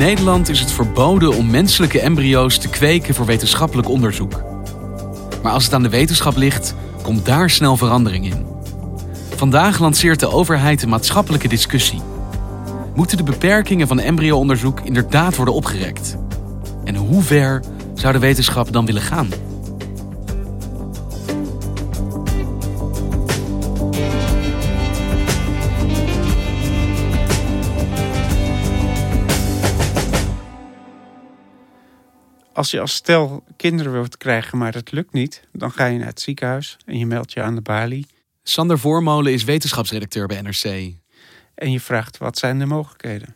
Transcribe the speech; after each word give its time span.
Nederland 0.00 0.48
is 0.48 0.60
het 0.60 0.72
verboden 0.72 1.36
om 1.36 1.50
menselijke 1.50 2.00
embryo's 2.00 2.58
te 2.58 2.68
kweken 2.68 3.14
voor 3.14 3.26
wetenschappelijk 3.26 3.88
onderzoek. 3.88 4.42
Maar 5.42 5.52
als 5.52 5.64
het 5.64 5.74
aan 5.74 5.82
de 5.82 5.88
wetenschap 5.88 6.36
ligt, 6.36 6.74
komt 7.02 7.26
daar 7.26 7.50
snel 7.50 7.76
verandering 7.76 8.24
in. 8.24 8.46
Vandaag 9.36 9.78
lanceert 9.78 10.20
de 10.20 10.30
overheid 10.30 10.82
een 10.82 10.88
maatschappelijke 10.88 11.48
discussie. 11.48 12.00
Moeten 12.94 13.16
de 13.16 13.22
beperkingen 13.22 13.88
van 13.88 14.00
embryo-onderzoek 14.00 14.80
inderdaad 14.80 15.36
worden 15.36 15.54
opgerekt? 15.54 16.16
En 16.84 16.94
hoe 16.94 17.22
ver 17.22 17.62
zou 17.94 18.12
de 18.12 18.18
wetenschap 18.18 18.72
dan 18.72 18.86
willen 18.86 19.02
gaan? 19.02 19.28
Als 32.60 32.70
je 32.70 32.80
als 32.80 32.94
stel 32.94 33.44
kinderen 33.56 33.92
wilt 33.92 34.16
krijgen, 34.16 34.58
maar 34.58 34.72
dat 34.72 34.92
lukt 34.92 35.12
niet, 35.12 35.48
dan 35.52 35.70
ga 35.70 35.84
je 35.84 35.98
naar 35.98 36.06
het 36.06 36.20
ziekenhuis 36.20 36.76
en 36.84 36.98
je 36.98 37.06
meldt 37.06 37.32
je 37.32 37.42
aan 37.42 37.54
de 37.54 37.60
balie. 37.60 38.06
Sander 38.42 38.78
Voormolen 38.78 39.32
is 39.32 39.44
wetenschapsredacteur 39.44 40.26
bij 40.26 40.42
NRC. 40.42 40.94
En 41.54 41.72
je 41.72 41.80
vraagt 41.80 42.18
wat 42.18 42.38
zijn 42.38 42.58
de 42.58 42.66
mogelijkheden? 42.66 43.34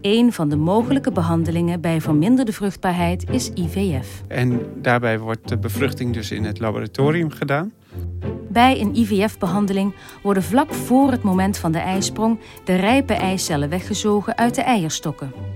Een 0.00 0.32
van 0.32 0.48
de 0.48 0.56
mogelijke 0.56 1.12
behandelingen 1.12 1.80
bij 1.80 2.00
verminderde 2.00 2.52
vruchtbaarheid 2.52 3.30
is 3.30 3.50
IVF. 3.54 4.22
En 4.28 4.60
daarbij 4.82 5.18
wordt 5.18 5.48
de 5.48 5.58
bevruchting 5.58 6.14
dus 6.14 6.30
in 6.30 6.44
het 6.44 6.58
laboratorium 6.58 7.30
gedaan. 7.30 7.72
Bij 8.48 8.80
een 8.80 8.96
IVF-behandeling 8.96 9.94
worden 10.22 10.42
vlak 10.42 10.74
voor 10.74 11.10
het 11.10 11.22
moment 11.22 11.58
van 11.58 11.72
de 11.72 11.78
eisprong 11.78 12.40
de 12.64 12.74
rijpe 12.74 13.14
eicellen 13.14 13.68
weggezogen 13.68 14.36
uit 14.36 14.54
de 14.54 14.62
eierstokken. 14.62 15.53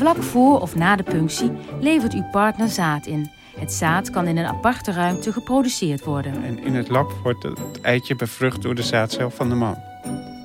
Vlak 0.00 0.22
voor 0.22 0.60
of 0.60 0.74
na 0.74 0.96
de 0.96 1.02
punctie 1.02 1.50
levert 1.80 2.14
uw 2.14 2.24
partner 2.30 2.68
zaad 2.68 3.06
in. 3.06 3.30
Het 3.58 3.72
zaad 3.72 4.10
kan 4.10 4.26
in 4.26 4.36
een 4.36 4.46
aparte 4.46 4.92
ruimte 4.92 5.32
geproduceerd 5.32 6.04
worden. 6.04 6.44
En 6.44 6.58
in 6.58 6.74
het 6.74 6.88
lab 6.88 7.12
wordt 7.22 7.42
het 7.42 7.80
eitje 7.80 8.16
bevrucht 8.16 8.62
door 8.62 8.74
de 8.74 8.82
zaadcel 8.82 9.30
van 9.30 9.48
de 9.48 9.54
man. 9.54 9.76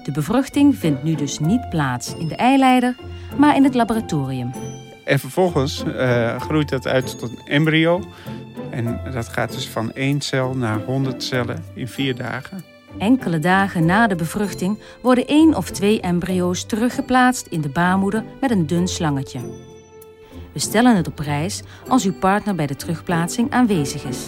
De 0.03 0.12
bevruchting 0.13 0.75
vindt 0.75 1.03
nu 1.03 1.16
dus 1.16 1.40
niet 1.40 1.69
plaats 1.69 2.16
in 2.16 2.28
de 2.28 2.35
eileider, 2.35 2.96
maar 3.38 3.56
in 3.56 3.63
het 3.63 3.75
laboratorium. 3.75 4.52
En 5.03 5.19
vervolgens 5.19 5.84
uh, 5.88 6.41
groeit 6.41 6.69
dat 6.69 6.88
uit 6.88 7.19
tot 7.19 7.30
een 7.30 7.46
embryo. 7.46 8.01
En 8.69 9.00
dat 9.13 9.28
gaat 9.28 9.51
dus 9.51 9.68
van 9.68 9.91
één 9.91 10.22
cel 10.22 10.56
naar 10.56 10.80
100 10.80 11.24
cellen 11.24 11.63
in 11.74 11.88
vier 11.88 12.16
dagen. 12.16 12.75
Enkele 12.97 13.39
dagen 13.39 13.85
na 13.85 14.07
de 14.07 14.16
bevruchting 14.16 14.79
worden 15.01 15.28
één 15.28 15.56
of 15.56 15.69
twee 15.69 16.01
embryo's 16.01 16.66
teruggeplaatst 16.66 17.47
in 17.47 17.61
de 17.61 17.69
baarmoeder 17.69 18.23
met 18.41 18.51
een 18.51 18.67
dun 18.67 18.88
slangetje. 18.88 19.39
We 20.53 20.59
stellen 20.59 20.95
het 20.95 21.07
op 21.07 21.16
prijs 21.16 21.61
als 21.88 22.06
uw 22.06 22.13
partner 22.13 22.56
bij 22.56 22.67
de 22.67 22.75
terugplaatsing 22.75 23.51
aanwezig 23.51 24.03
is. 24.03 24.19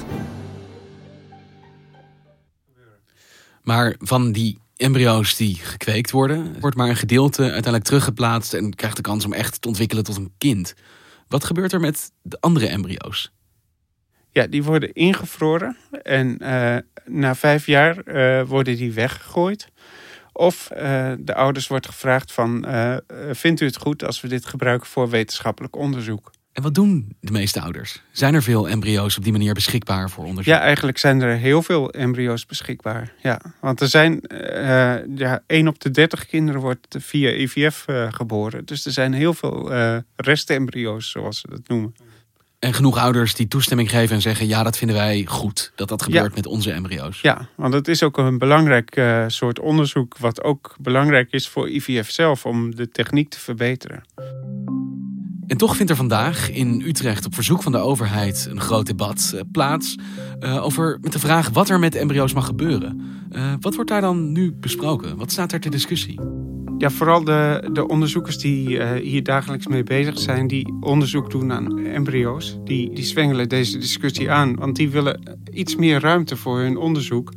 Maar 3.61 3.95
van 3.99 4.31
die 4.31 4.57
embryo's 4.75 5.35
die 5.35 5.55
gekweekt 5.55 6.11
worden, 6.11 6.59
wordt 6.59 6.77
maar 6.77 6.89
een 6.89 6.95
gedeelte 6.95 7.41
uiteindelijk 7.41 7.83
teruggeplaatst 7.83 8.53
en 8.53 8.75
krijgt 8.75 8.95
de 8.95 9.01
kans 9.01 9.25
om 9.25 9.33
echt 9.33 9.61
te 9.61 9.67
ontwikkelen 9.67 10.03
tot 10.03 10.17
een 10.17 10.33
kind. 10.37 10.73
Wat 11.27 11.43
gebeurt 11.43 11.73
er 11.73 11.79
met 11.79 12.11
de 12.21 12.37
andere 12.39 12.67
embryo's? 12.67 13.31
Ja, 14.31 14.47
die 14.47 14.63
worden 14.63 14.93
ingevroren 14.93 15.77
en 16.03 16.37
uh, 16.41 16.77
na 17.09 17.35
vijf 17.35 17.65
jaar 17.65 17.97
uh, 18.05 18.41
worden 18.47 18.75
die 18.75 18.93
weggegooid. 18.93 19.67
Of 20.31 20.69
uh, 20.73 21.11
de 21.19 21.35
ouders 21.35 21.67
wordt 21.67 21.85
gevraagd 21.85 22.31
van, 22.31 22.65
vindt 23.31 23.61
u 23.61 23.65
het 23.65 23.77
goed 23.77 24.03
als 24.05 24.21
we 24.21 24.27
dit 24.27 24.45
gebruiken 24.45 24.87
voor 24.87 25.09
wetenschappelijk 25.09 25.75
onderzoek? 25.75 26.31
En 26.57 26.63
wat 26.63 26.75
doen 26.75 27.15
de 27.19 27.31
meeste 27.31 27.61
ouders? 27.61 28.01
Zijn 28.11 28.33
er 28.33 28.43
veel 28.43 28.69
embryo's 28.69 29.17
op 29.17 29.23
die 29.23 29.31
manier 29.31 29.53
beschikbaar 29.53 30.09
voor 30.09 30.25
onderzoek? 30.25 30.53
Ja, 30.53 30.59
eigenlijk 30.59 30.97
zijn 30.97 31.21
er 31.21 31.37
heel 31.37 31.61
veel 31.61 31.89
embryo's 31.91 32.45
beschikbaar. 32.45 33.13
Ja, 33.21 33.41
want 33.61 33.81
er 33.81 33.87
zijn 33.87 34.23
uh, 34.27 35.17
ja, 35.17 35.43
1 35.47 35.67
op 35.67 35.79
de 35.79 35.91
30 35.91 36.25
kinderen 36.25 36.61
wordt 36.61 36.95
via 36.99 37.29
IVF 37.29 37.85
uh, 37.89 38.07
geboren. 38.11 38.65
Dus 38.65 38.85
er 38.85 38.91
zijn 38.91 39.13
heel 39.13 39.33
veel 39.33 39.71
uh, 39.71 39.97
restembryo's, 40.15 41.09
zoals 41.09 41.39
ze 41.39 41.47
dat 41.49 41.67
noemen. 41.67 41.95
En 42.59 42.73
genoeg 42.73 42.97
ouders 42.97 43.35
die 43.35 43.47
toestemming 43.47 43.89
geven 43.89 44.15
en 44.15 44.21
zeggen: 44.21 44.47
ja, 44.47 44.63
dat 44.63 44.77
vinden 44.77 44.95
wij 44.95 45.25
goed 45.27 45.71
dat 45.75 45.89
dat 45.89 46.03
gebeurt 46.03 46.35
met 46.35 46.45
onze 46.45 46.71
embryo's. 46.71 47.21
Ja, 47.21 47.49
want 47.55 47.73
het 47.73 47.87
is 47.87 48.03
ook 48.03 48.17
een 48.17 48.37
belangrijk 48.37 48.95
uh, 48.95 49.23
soort 49.27 49.59
onderzoek, 49.59 50.17
wat 50.17 50.43
ook 50.43 50.75
belangrijk 50.79 51.31
is 51.31 51.47
voor 51.47 51.69
IVF 51.69 52.11
zelf 52.11 52.45
om 52.45 52.75
de 52.75 52.89
techniek 52.89 53.29
te 53.29 53.39
verbeteren. 53.39 54.03
En 55.47 55.57
toch 55.57 55.75
vindt 55.75 55.91
er 55.91 55.97
vandaag 55.97 56.51
in 56.51 56.81
Utrecht 56.85 57.25
op 57.25 57.35
verzoek 57.35 57.63
van 57.63 57.71
de 57.71 57.77
overheid 57.77 58.47
een 58.49 58.61
groot 58.61 58.85
debat 58.85 59.31
uh, 59.35 59.41
plaats 59.51 59.95
uh, 60.39 60.63
over 60.63 60.97
met 61.01 61.11
de 61.11 61.19
vraag 61.19 61.49
wat 61.49 61.69
er 61.69 61.79
met 61.79 61.95
embryo's 61.95 62.33
mag 62.33 62.45
gebeuren. 62.45 63.01
wat 63.59 63.75
wordt 63.75 63.89
daar 63.89 64.01
dan 64.01 64.31
nu 64.31 64.53
besproken? 64.53 65.17
Wat 65.17 65.31
staat 65.31 65.51
er 65.51 65.59
ter 65.59 65.71
discussie? 65.71 66.19
Ja, 66.77 66.89
vooral 66.89 67.23
de, 67.23 67.69
de 67.71 67.87
onderzoekers 67.87 68.37
die 68.37 68.69
uh, 68.69 68.91
hier 68.91 69.23
dagelijks 69.23 69.67
mee 69.67 69.83
bezig 69.83 70.19
zijn, 70.19 70.47
die 70.47 70.73
onderzoek 70.79 71.31
doen 71.31 71.51
aan 71.51 71.79
embryo's, 71.79 72.57
die, 72.63 72.93
die 72.93 73.03
zwengelen 73.03 73.49
deze 73.49 73.77
discussie 73.77 74.31
aan. 74.31 74.55
Want 74.55 74.75
die 74.75 74.89
willen 74.89 75.39
iets 75.51 75.75
meer 75.75 75.99
ruimte 75.99 76.35
voor 76.35 76.59
hun 76.59 76.77
onderzoek. 76.77 77.33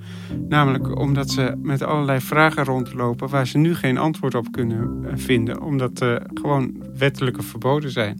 Namelijk 0.48 0.98
omdat 0.98 1.30
ze 1.30 1.54
met 1.62 1.82
allerlei 1.82 2.20
vragen 2.20 2.64
rondlopen 2.64 3.28
waar 3.28 3.46
ze 3.46 3.58
nu 3.58 3.74
geen 3.74 3.98
antwoord 3.98 4.34
op 4.34 4.52
kunnen 4.52 5.02
uh, 5.04 5.12
vinden, 5.14 5.62
omdat 5.62 6.02
uh, 6.02 6.16
gewoon 6.34 6.82
wettelijke 6.98 7.42
verboden 7.42 7.90
zijn. 7.90 8.18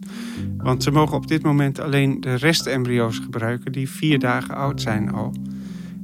Want 0.57 0.83
ze 0.83 0.91
mogen 0.91 1.17
op 1.17 1.27
dit 1.27 1.43
moment 1.43 1.79
alleen 1.79 2.21
de 2.21 2.35
restembryo's 2.35 3.19
gebruiken 3.19 3.71
die 3.71 3.89
vier 3.89 4.19
dagen 4.19 4.55
oud 4.55 4.81
zijn 4.81 5.11
al. 5.11 5.33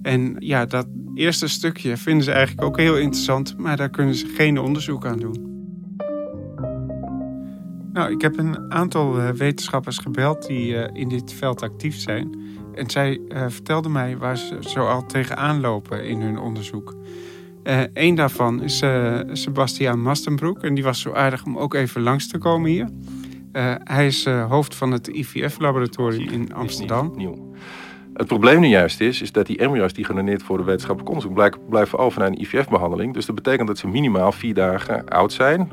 En 0.07 0.35
ja, 0.40 0.66
dat 0.66 0.88
eerste 1.16 1.47
stukje 1.47 1.97
vinden 1.97 2.23
ze 2.23 2.31
eigenlijk 2.31 2.68
ook 2.68 2.78
heel 2.78 2.97
interessant, 2.97 3.57
maar 3.57 3.78
daar 3.78 3.90
kunnen 3.90 4.16
ze 4.16 4.28
geen 4.28 4.59
onderzoek 4.59 5.06
aan 5.06 5.19
doen. 5.19 5.45
Nou, 7.94 8.12
ik 8.12 8.21
heb 8.21 8.38
een 8.38 8.71
aantal 8.71 9.19
uh, 9.19 9.30
wetenschappers 9.30 9.98
gebeld 9.98 10.48
die 10.48 10.74
uh, 10.74 10.88
in 10.94 11.09
dit 11.09 11.33
veld 11.33 11.62
actief 11.62 11.95
zijn. 11.95 12.39
En 12.74 12.89
zij 12.89 13.19
uh, 13.27 13.45
vertelden 13.48 13.92
mij 13.92 14.18
waar 14.18 14.38
ze 14.38 14.57
zo 14.59 14.88
al 14.88 15.06
tegenaan 15.06 15.59
lopen 15.59 16.06
in 16.06 16.21
hun 16.21 16.38
onderzoek. 16.38 16.95
Eén 17.94 18.15
daarvan 18.15 18.63
is 18.63 18.83
Sebastiaan 19.31 20.01
Mastenbroek 20.01 20.63
en 20.63 20.74
die 20.74 20.83
was 20.83 21.01
zo 21.01 21.13
aardig 21.13 21.45
om 21.45 21.57
ook 21.57 21.74
even 21.74 22.01
langs 22.01 22.27
te 22.27 22.38
komen 22.38 22.69
hier. 22.69 22.89
hij 23.83 24.07
is 24.07 24.25
hoofd 24.25 24.75
van 24.75 24.92
het 24.92 25.07
IVF-laboratorium 25.07 26.30
in 26.30 26.53
Amsterdam. 26.53 27.13
Nieuw. 27.15 27.56
Het 28.18 28.28
probleem 28.28 28.60
nu 28.60 28.68
juist 28.68 29.02
is, 29.02 29.22
is 29.22 29.31
dat 29.31 29.46
die 29.46 29.58
embryo's 29.58 29.94
die 29.94 30.06
gedoneerd 30.06 30.44
voor 30.44 30.58
de 30.58 30.64
wetenschappelijk 30.64 31.10
onderzoek 31.10 31.34
blijven, 31.34 31.60
blijven 31.69 32.00
over 32.00 32.19
naar 32.19 32.28
een 32.28 32.42
IVF-behandeling. 32.42 33.14
Dus 33.14 33.25
dat 33.25 33.36
betekent 33.36 33.68
dat 33.68 33.78
ze 33.78 33.88
minimaal 33.88 34.31
vier 34.31 34.54
dagen 34.54 35.06
oud 35.06 35.34
zijn. 35.34 35.69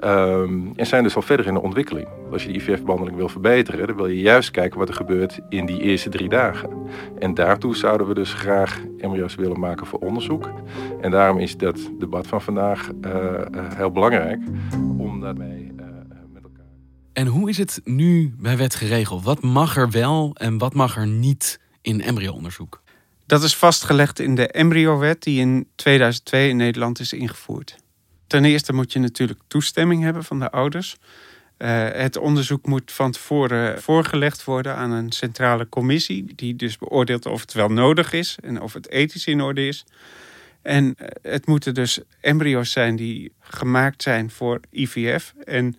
Ehm, 0.00 0.60
en 0.76 0.86
zijn 0.86 1.02
dus 1.02 1.16
al 1.16 1.22
verder 1.22 1.46
in 1.46 1.54
de 1.54 1.62
ontwikkeling. 1.62 2.08
Als 2.32 2.42
je 2.42 2.52
die 2.52 2.60
IVF-behandeling 2.60 3.16
wil 3.16 3.28
verbeteren, 3.28 3.86
dan 3.86 3.96
wil 3.96 4.06
je 4.06 4.20
juist 4.20 4.50
kijken 4.50 4.78
wat 4.78 4.88
er 4.88 4.94
gebeurt 4.94 5.40
in 5.48 5.66
die 5.66 5.80
eerste 5.80 6.08
drie 6.08 6.28
dagen. 6.28 6.70
En 7.18 7.34
daartoe 7.34 7.76
zouden 7.76 8.06
we 8.06 8.14
dus 8.14 8.32
graag 8.32 8.80
embryo's 8.98 9.34
willen 9.34 9.60
maken 9.60 9.86
voor 9.86 9.98
onderzoek. 9.98 10.50
En 11.00 11.10
daarom 11.10 11.38
is 11.38 11.56
dat 11.56 11.90
debat 11.98 12.26
van 12.26 12.42
vandaag 12.42 12.90
uh, 13.00 13.12
heel 13.76 13.90
belangrijk, 13.90 14.40
om 14.98 15.20
daarmee 15.20 15.72
uh, 15.76 15.86
met 16.32 16.42
elkaar. 16.42 16.66
En 17.12 17.26
hoe 17.26 17.48
is 17.48 17.58
het 17.58 17.80
nu 17.84 18.34
bij 18.38 18.56
wet 18.56 18.74
geregeld? 18.74 19.24
Wat 19.24 19.42
mag 19.42 19.76
er 19.76 19.90
wel 19.90 20.30
en 20.34 20.58
wat 20.58 20.74
mag 20.74 20.96
er 20.96 21.06
niet 21.06 21.62
in 21.84 22.02
embryo-onderzoek? 22.02 22.82
Dat 23.26 23.42
is 23.42 23.56
vastgelegd 23.56 24.18
in 24.18 24.34
de 24.34 24.48
embryowet 24.48 25.22
die 25.22 25.40
in 25.40 25.68
2002 25.74 26.48
in 26.48 26.56
Nederland 26.56 27.00
is 27.00 27.12
ingevoerd. 27.12 27.76
Ten 28.26 28.44
eerste 28.44 28.72
moet 28.72 28.92
je 28.92 28.98
natuurlijk 28.98 29.40
toestemming 29.46 30.02
hebben 30.02 30.24
van 30.24 30.38
de 30.38 30.50
ouders. 30.50 30.96
Uh, 31.58 31.88
het 31.92 32.16
onderzoek 32.16 32.66
moet 32.66 32.92
van 32.92 33.10
tevoren 33.10 33.82
voorgelegd 33.82 34.44
worden 34.44 34.76
aan 34.76 34.90
een 34.90 35.12
centrale 35.12 35.68
commissie, 35.68 36.34
die 36.34 36.56
dus 36.56 36.78
beoordeelt 36.78 37.26
of 37.26 37.40
het 37.40 37.52
wel 37.52 37.68
nodig 37.68 38.12
is 38.12 38.38
en 38.42 38.60
of 38.60 38.72
het 38.72 38.90
ethisch 38.90 39.26
in 39.26 39.40
orde 39.40 39.66
is. 39.66 39.84
En 40.64 40.94
eh, 40.96 41.32
het 41.32 41.46
moeten 41.46 41.74
dus 41.74 42.00
embryo's 42.20 42.70
zijn 42.70 42.96
die 42.96 43.32
gemaakt 43.40 44.02
zijn 44.02 44.30
voor 44.30 44.60
IVF 44.70 45.34
en 45.44 45.76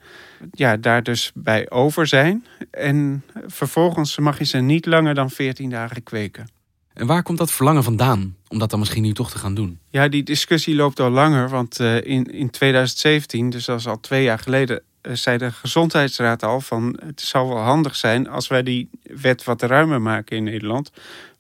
ja, 0.52 0.78
daar 0.78 1.04
dus 1.04 1.32
bij 1.34 1.70
over 1.70 2.08
zijn. 2.08 2.46
En 2.72 3.24
vervolgens 3.48 4.18
mag 4.18 4.38
je 4.38 4.46
ze 4.46 4.58
niet 4.58 4.86
langer 4.86 5.14
dan 5.14 5.30
14 5.30 5.70
dagen 5.70 6.04
kweken. 6.04 6.48
En 6.94 7.08
waar 7.08 7.24
komt 7.24 7.38
dat 7.38 7.52
verlangen 7.52 7.84
vandaan 7.84 8.36
om 8.48 8.60
dat 8.60 8.70
dan 8.70 8.80
misschien 8.80 9.04
nu 9.04 9.14
toch 9.14 9.32
te 9.32 9.38
gaan 9.38 9.56
doen? 9.56 9.80
Ja, 9.90 10.08
die 10.08 10.24
discussie 10.24 10.76
loopt 10.76 11.00
al 11.00 11.10
langer. 11.10 11.50
Want 11.50 11.80
uh, 11.80 11.96
in, 11.96 12.24
in 12.24 12.50
2017, 12.50 13.50
dus 13.50 13.66
dat 13.66 13.80
is 13.80 13.88
al 13.88 14.00
twee 14.00 14.24
jaar 14.24 14.40
geleden, 14.40 14.82
zei 15.14 15.38
de 15.38 15.52
Gezondheidsraad 15.52 16.44
al 16.44 16.62
van 16.62 17.00
het 17.06 17.22
zou 17.22 17.48
wel 17.48 17.58
handig 17.58 17.96
zijn 17.96 18.30
als 18.30 18.48
wij 18.48 18.64
die 18.64 18.90
wet 19.04 19.44
wat 19.44 19.62
ruimer 19.62 20.02
maken 20.02 20.38
in 20.38 20.44
Nederland. 20.44 20.92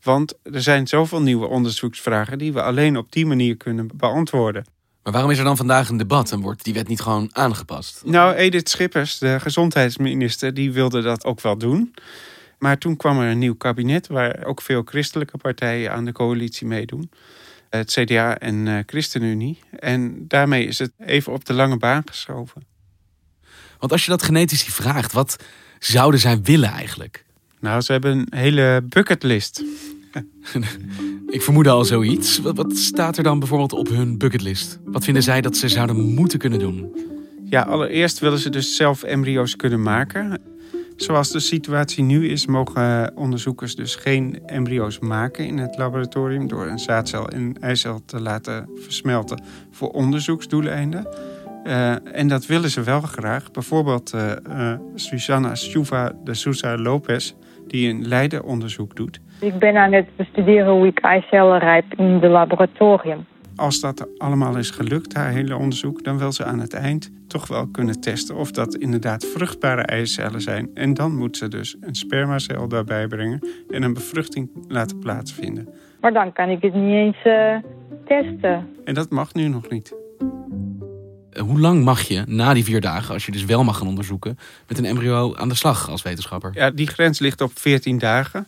Want 0.01 0.33
er 0.43 0.61
zijn 0.61 0.87
zoveel 0.87 1.21
nieuwe 1.21 1.47
onderzoeksvragen 1.47 2.37
die 2.37 2.53
we 2.53 2.61
alleen 2.61 2.97
op 2.97 3.11
die 3.11 3.25
manier 3.25 3.57
kunnen 3.57 3.89
beantwoorden. 3.93 4.65
Maar 5.03 5.13
waarom 5.13 5.31
is 5.31 5.37
er 5.37 5.43
dan 5.43 5.57
vandaag 5.57 5.89
een 5.89 5.97
debat 5.97 6.31
en 6.31 6.41
wordt 6.41 6.63
die 6.63 6.73
wet 6.73 6.87
niet 6.87 7.01
gewoon 7.01 7.29
aangepast? 7.31 8.01
Nou, 8.05 8.35
Edith 8.35 8.69
Schippers, 8.69 9.17
de 9.17 9.39
gezondheidsminister, 9.39 10.53
die 10.53 10.71
wilde 10.71 11.01
dat 11.01 11.25
ook 11.25 11.41
wel 11.41 11.57
doen. 11.57 11.93
Maar 12.59 12.77
toen 12.77 12.97
kwam 12.97 13.19
er 13.19 13.29
een 13.29 13.39
nieuw 13.39 13.55
kabinet 13.55 14.07
waar 14.07 14.45
ook 14.45 14.61
veel 14.61 14.81
christelijke 14.85 15.37
partijen 15.37 15.91
aan 15.91 16.05
de 16.05 16.11
coalitie 16.11 16.67
meedoen. 16.67 17.11
Het 17.69 17.91
CDA 17.91 18.37
en 18.37 18.65
uh, 18.65 18.79
ChristenUnie. 18.85 19.59
En 19.79 20.27
daarmee 20.27 20.65
is 20.65 20.79
het 20.79 20.91
even 20.97 21.33
op 21.33 21.45
de 21.45 21.53
lange 21.53 21.77
baan 21.77 22.01
geschoven. 22.05 22.74
Want 23.85 23.97
als 23.97 24.05
je 24.05 24.17
dat 24.17 24.23
genetici 24.23 24.71
vraagt, 24.71 25.13
wat 25.13 25.35
zouden 25.79 26.19
zij 26.19 26.41
willen 26.41 26.69
eigenlijk? 26.69 27.25
Nou, 27.59 27.81
ze 27.81 27.91
hebben 27.91 28.11
een 28.11 28.39
hele 28.39 28.83
bucketlist. 28.89 29.63
Ik 31.27 31.41
vermoed 31.41 31.67
al 31.67 31.85
zoiets. 31.85 32.39
Wat, 32.39 32.55
wat 32.55 32.77
staat 32.77 33.17
er 33.17 33.23
dan 33.23 33.39
bijvoorbeeld 33.39 33.73
op 33.73 33.87
hun 33.87 34.17
bucketlist? 34.17 34.79
Wat 34.85 35.03
vinden 35.03 35.23
zij 35.23 35.41
dat 35.41 35.57
ze 35.57 35.69
zouden 35.69 35.95
moeten 35.95 36.39
kunnen 36.39 36.59
doen? 36.59 36.95
Ja, 37.49 37.61
allereerst 37.61 38.19
willen 38.19 38.39
ze 38.39 38.49
dus 38.49 38.75
zelf 38.75 39.03
embryo's 39.03 39.55
kunnen 39.55 39.81
maken. 39.81 40.41
Zoals 40.95 41.31
de 41.31 41.39
situatie 41.39 42.03
nu 42.03 42.29
is, 42.29 42.45
mogen 42.45 43.11
onderzoekers 43.15 43.75
dus 43.75 43.95
geen 43.95 44.39
embryo's 44.45 44.99
maken 44.99 45.45
in 45.45 45.57
het 45.57 45.77
laboratorium 45.77 46.47
door 46.47 46.67
een 46.67 46.79
zaadcel 46.79 47.29
en 47.29 47.57
eicel 47.59 48.01
te 48.05 48.21
laten 48.21 48.69
versmelten 48.79 49.43
voor 49.71 49.89
onderzoeksdoeleinden. 49.89 51.07
Uh, 51.67 52.17
en 52.17 52.27
dat 52.27 52.45
willen 52.45 52.69
ze 52.69 52.83
wel 52.83 53.01
graag. 53.01 53.51
Bijvoorbeeld 53.51 54.13
uh, 54.15 54.31
uh, 54.49 54.73
Susanna 54.95 55.55
Stuva 55.55 56.11
de 56.23 56.33
Sousa 56.33 56.77
Lopez, 56.77 57.33
die 57.67 57.89
in 57.89 58.07
Leiden 58.07 58.43
onderzoek 58.43 58.95
doet. 58.95 59.19
Ik 59.39 59.59
ben 59.59 59.77
aan 59.77 59.93
het 59.93 60.05
bestuderen 60.15 60.71
hoe 60.71 60.87
ik 60.87 60.99
eicellen 60.99 61.59
rijp 61.59 61.93
in 61.97 62.05
het 62.05 62.23
laboratorium 62.23 63.25
als 63.55 63.79
dat 63.79 64.19
allemaal 64.19 64.57
is 64.57 64.69
gelukt, 64.69 65.13
haar 65.13 65.31
hele 65.31 65.57
onderzoek, 65.57 66.03
dan 66.03 66.17
wil 66.17 66.31
ze 66.31 66.45
aan 66.45 66.59
het 66.59 66.73
eind 66.73 67.11
toch 67.27 67.47
wel 67.47 67.67
kunnen 67.67 68.01
testen 68.01 68.35
of 68.35 68.51
dat 68.51 68.75
inderdaad 68.75 69.25
vruchtbare 69.25 69.81
eicellen 69.81 70.41
zijn. 70.41 70.69
En 70.73 70.93
dan 70.93 71.15
moet 71.15 71.37
ze 71.37 71.47
dus 71.47 71.77
een 71.81 71.95
spermacel 71.95 72.67
daarbij 72.67 73.07
brengen 73.07 73.39
en 73.69 73.83
een 73.83 73.93
bevruchting 73.93 74.49
laten 74.67 74.99
plaatsvinden. 74.99 75.69
Maar 76.01 76.13
dan 76.13 76.33
kan 76.33 76.49
ik 76.49 76.61
het 76.61 76.73
niet 76.73 76.93
eens 76.93 77.21
testen. 78.05 78.67
En 78.83 78.93
dat 78.93 79.09
mag 79.09 79.33
nu 79.33 79.47
nog 79.47 79.69
niet. 79.69 79.95
Hoe 81.39 81.59
lang 81.59 81.83
mag 81.83 82.01
je 82.01 82.23
na 82.27 82.53
die 82.53 82.63
vier 82.63 82.81
dagen, 82.81 83.13
als 83.13 83.25
je 83.25 83.31
dus 83.31 83.45
wel 83.45 83.63
mag 83.63 83.77
gaan 83.77 83.87
onderzoeken, 83.87 84.39
met 84.67 84.77
een 84.77 84.85
embryo 84.85 85.35
aan 85.35 85.49
de 85.49 85.55
slag 85.55 85.89
als 85.89 86.01
wetenschapper? 86.01 86.51
Ja, 86.53 86.71
die 86.71 86.87
grens 86.87 87.19
ligt 87.19 87.41
op 87.41 87.51
14 87.59 87.97
dagen. 87.97 88.47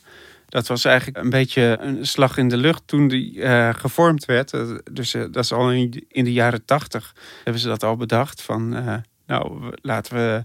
Dat 0.49 0.67
was 0.67 0.85
eigenlijk 0.85 1.17
een 1.17 1.29
beetje 1.29 1.77
een 1.81 2.05
slag 2.05 2.37
in 2.37 2.49
de 2.49 2.57
lucht 2.57 2.81
toen 2.85 3.07
die 3.07 3.33
uh, 3.33 3.69
gevormd 3.73 4.25
werd. 4.25 4.53
Dus 4.91 5.13
uh, 5.13 5.21
dat 5.21 5.43
is 5.43 5.53
al 5.53 5.71
in, 5.71 6.23
de 6.23 6.33
jaren 6.33 6.65
tachtig 6.65 7.15
hebben 7.43 7.61
ze 7.61 7.67
dat 7.67 7.83
al 7.83 7.95
bedacht. 7.95 8.41
Van 8.41 8.69
nou, 9.25 9.73
laten 9.81 10.15
we 10.15 10.43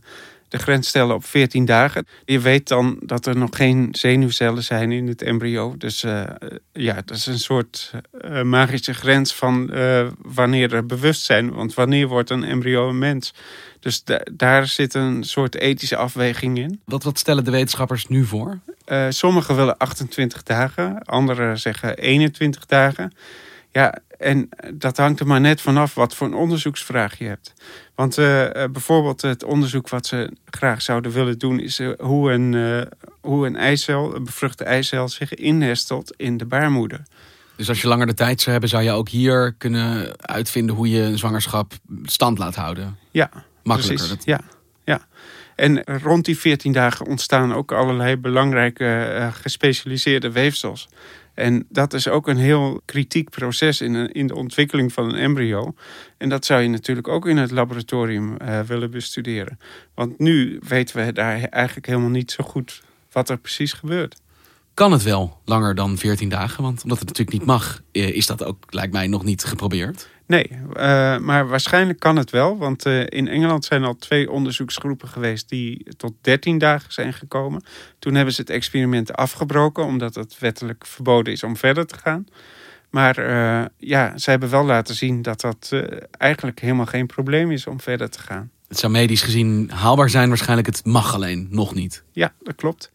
de 0.53 0.59
grens 0.59 0.89
stellen 0.89 1.15
op 1.15 1.25
14 1.25 1.65
dagen. 1.65 2.07
Je 2.25 2.41
weet 2.41 2.69
dan 2.69 2.97
dat 3.01 3.27
er 3.27 3.37
nog 3.37 3.57
geen 3.57 3.89
zenuwcellen 3.93 4.63
zijn 4.63 4.93
in 4.93 5.09
het 5.09 5.23
embryo. 5.23 5.75
Dus 5.79 6.01
ja, 6.73 6.95
dat 7.05 7.17
is 7.17 7.27
een 7.27 7.39
soort 7.39 7.93
magische 8.43 8.95
grens 8.95 9.35
van 9.35 9.71
wanneer 10.19 10.75
er 10.75 10.87
bewustzijn. 10.87 11.53
Want 11.53 11.75
wanneer 11.75 12.09
wordt 12.09 12.31
een 12.31 12.45
embryo 12.45 12.89
een 12.89 12.99
mens? 12.99 13.35
Dus 13.81 14.05
daar 14.33 14.67
zit 14.67 14.95
een 14.95 15.25
soort 15.25 15.55
ethische 15.55 15.97
afweging 15.97 16.59
in. 16.59 16.81
Wat, 16.85 17.03
wat 17.03 17.19
stellen 17.19 17.45
de 17.45 17.51
wetenschappers 17.51 18.07
nu 18.07 18.25
voor? 18.25 18.59
Sommigen 19.09 19.57
willen 19.57 19.77
28 19.77 20.43
dagen, 20.43 21.05
anderen 21.05 21.59
zeggen 21.59 21.97
21 21.97 22.67
dagen. 22.67 23.13
Ja, 23.71 23.99
en 24.23 24.49
dat 24.75 24.97
hangt 24.97 25.21
er 25.21 25.27
maar 25.27 25.41
net 25.41 25.61
vanaf 25.61 25.95
wat 25.95 26.15
voor 26.15 26.27
een 26.27 26.35
onderzoeksvraag 26.35 27.19
je 27.19 27.25
hebt. 27.25 27.53
Want 27.95 28.19
uh, 28.19 28.51
bijvoorbeeld 28.73 29.23
het 29.23 29.45
onderzoek 29.45 29.89
wat 29.89 30.07
ze 30.07 30.33
graag 30.51 30.83
zouden 30.83 31.13
willen 31.13 31.39
doen... 31.39 31.61
is 31.61 31.81
uh, 31.81 31.93
hoe, 31.99 32.33
een, 32.33 32.87
hoe 33.21 33.47
een 33.47 33.57
eicel, 33.57 34.15
een 34.15 34.25
bevruchte 34.25 34.65
eicel, 34.65 35.09
zich 35.09 35.35
innestelt 35.35 36.15
in 36.17 36.37
de 36.37 36.47
baarmoeder. 36.47 37.03
Dus 37.57 37.69
als 37.69 37.81
je 37.81 37.89
langer 37.89 38.07
de 38.07 38.15
tijd 38.15 38.39
zou 38.39 38.51
hebben, 38.51 38.69
zou 38.69 38.83
je 38.83 38.91
ook 38.91 39.09
hier 39.09 39.55
kunnen 39.59 40.21
uitvinden... 40.21 40.75
hoe 40.75 40.91
je 40.91 41.01
een 41.01 41.19
zwangerschap 41.19 41.73
stand 42.05 42.39
laat 42.39 42.55
houden? 42.55 42.99
Ja, 43.11 43.31
Makkelijker. 43.63 44.07
Precies, 44.07 44.25
ja, 44.25 44.41
ja. 44.85 45.07
En 45.57 45.85
rond 46.03 46.25
die 46.25 46.39
14 46.39 46.73
dagen 46.73 47.07
ontstaan 47.07 47.55
ook 47.55 47.73
allerlei 47.73 48.17
belangrijke 48.17 49.15
uh, 49.19 49.33
gespecialiseerde 49.33 50.31
weefsels. 50.31 50.89
En 51.34 51.67
dat 51.69 51.93
is 51.93 52.08
ook 52.08 52.29
een 52.29 52.37
heel 52.37 52.81
kritiek 52.84 53.31
proces 53.31 53.81
in, 53.81 54.12
in 54.12 54.26
de 54.26 54.34
ontwikkeling 54.34 54.93
van 54.93 55.08
een 55.08 55.14
embryo. 55.14 55.75
En 56.19 56.29
dat 56.29 56.44
zou 56.44 56.62
je 56.62 56.69
natuurlijk 56.69 57.08
ook 57.08 57.26
in 57.26 57.37
het 57.37 57.50
laboratorium 57.50 58.37
uh, 58.43 58.61
willen 58.61 58.90
bestuderen. 58.90 59.58
Want 59.94 60.19
nu 60.19 60.60
weten 60.69 61.06
we 61.06 61.12
daar 61.12 61.43
eigenlijk 61.43 61.86
helemaal 61.86 62.08
niet 62.08 62.31
zo 62.31 62.44
goed 62.44 62.82
wat 63.12 63.29
er 63.29 63.39
precies 63.39 63.72
gebeurt. 63.72 64.20
Kan 64.74 64.93
het 64.93 65.03
wel 65.03 65.41
langer 65.44 65.74
dan 65.74 65.98
14 65.98 66.29
dagen? 66.29 66.62
Want 66.62 66.82
omdat 66.82 66.98
het 66.98 67.08
natuurlijk 67.08 67.39
niet 67.39 67.46
mag, 67.46 67.82
eh, 67.93 68.08
is 68.08 68.27
dat 68.27 68.44
ook, 68.44 68.65
lijkt 68.69 68.93
mij, 68.93 69.06
nog 69.06 69.24
niet 69.24 69.44
geprobeerd. 69.44 70.08
Nee, 70.32 70.51
uh, 70.51 71.19
maar 71.19 71.48
waarschijnlijk 71.48 71.98
kan 71.98 72.17
het 72.17 72.31
wel. 72.31 72.58
Want 72.58 72.86
uh, 72.86 73.01
in 73.01 73.29
Engeland 73.29 73.65
zijn 73.65 73.84
al 73.84 73.96
twee 73.96 74.31
onderzoeksgroepen 74.31 75.08
geweest 75.08 75.48
die 75.48 75.86
tot 75.96 76.12
13 76.20 76.58
dagen 76.58 76.93
zijn 76.93 77.12
gekomen. 77.12 77.65
Toen 77.98 78.15
hebben 78.15 78.34
ze 78.34 78.41
het 78.41 78.51
experiment 78.51 79.12
afgebroken, 79.12 79.84
omdat 79.84 80.15
het 80.15 80.39
wettelijk 80.39 80.86
verboden 80.86 81.32
is 81.32 81.43
om 81.43 81.56
verder 81.56 81.86
te 81.86 81.94
gaan. 81.98 82.27
Maar 82.91 83.19
uh, 83.19 83.65
ja, 83.77 84.19
ze 84.19 84.31
hebben 84.31 84.51
wel 84.51 84.65
laten 84.65 84.94
zien 84.94 85.22
dat 85.22 85.41
dat 85.41 85.72
eigenlijk 86.10 86.60
helemaal 86.60 86.86
geen 86.86 87.06
probleem 87.06 87.51
is 87.51 87.67
om 87.67 87.81
verder 87.81 88.10
te 88.10 88.19
gaan. 88.19 88.51
Het 88.69 88.79
zou 88.79 88.93
medisch 88.93 89.22
gezien 89.22 89.70
haalbaar 89.70 90.10
zijn, 90.10 90.29
waarschijnlijk 90.29 90.67
het 90.69 90.84
mag 90.84 91.15
alleen 91.15 91.46
nog 91.51 91.74
niet. 91.74 92.05
Ja, 92.12 92.32
dat 92.43 92.55
klopt. 92.55 92.93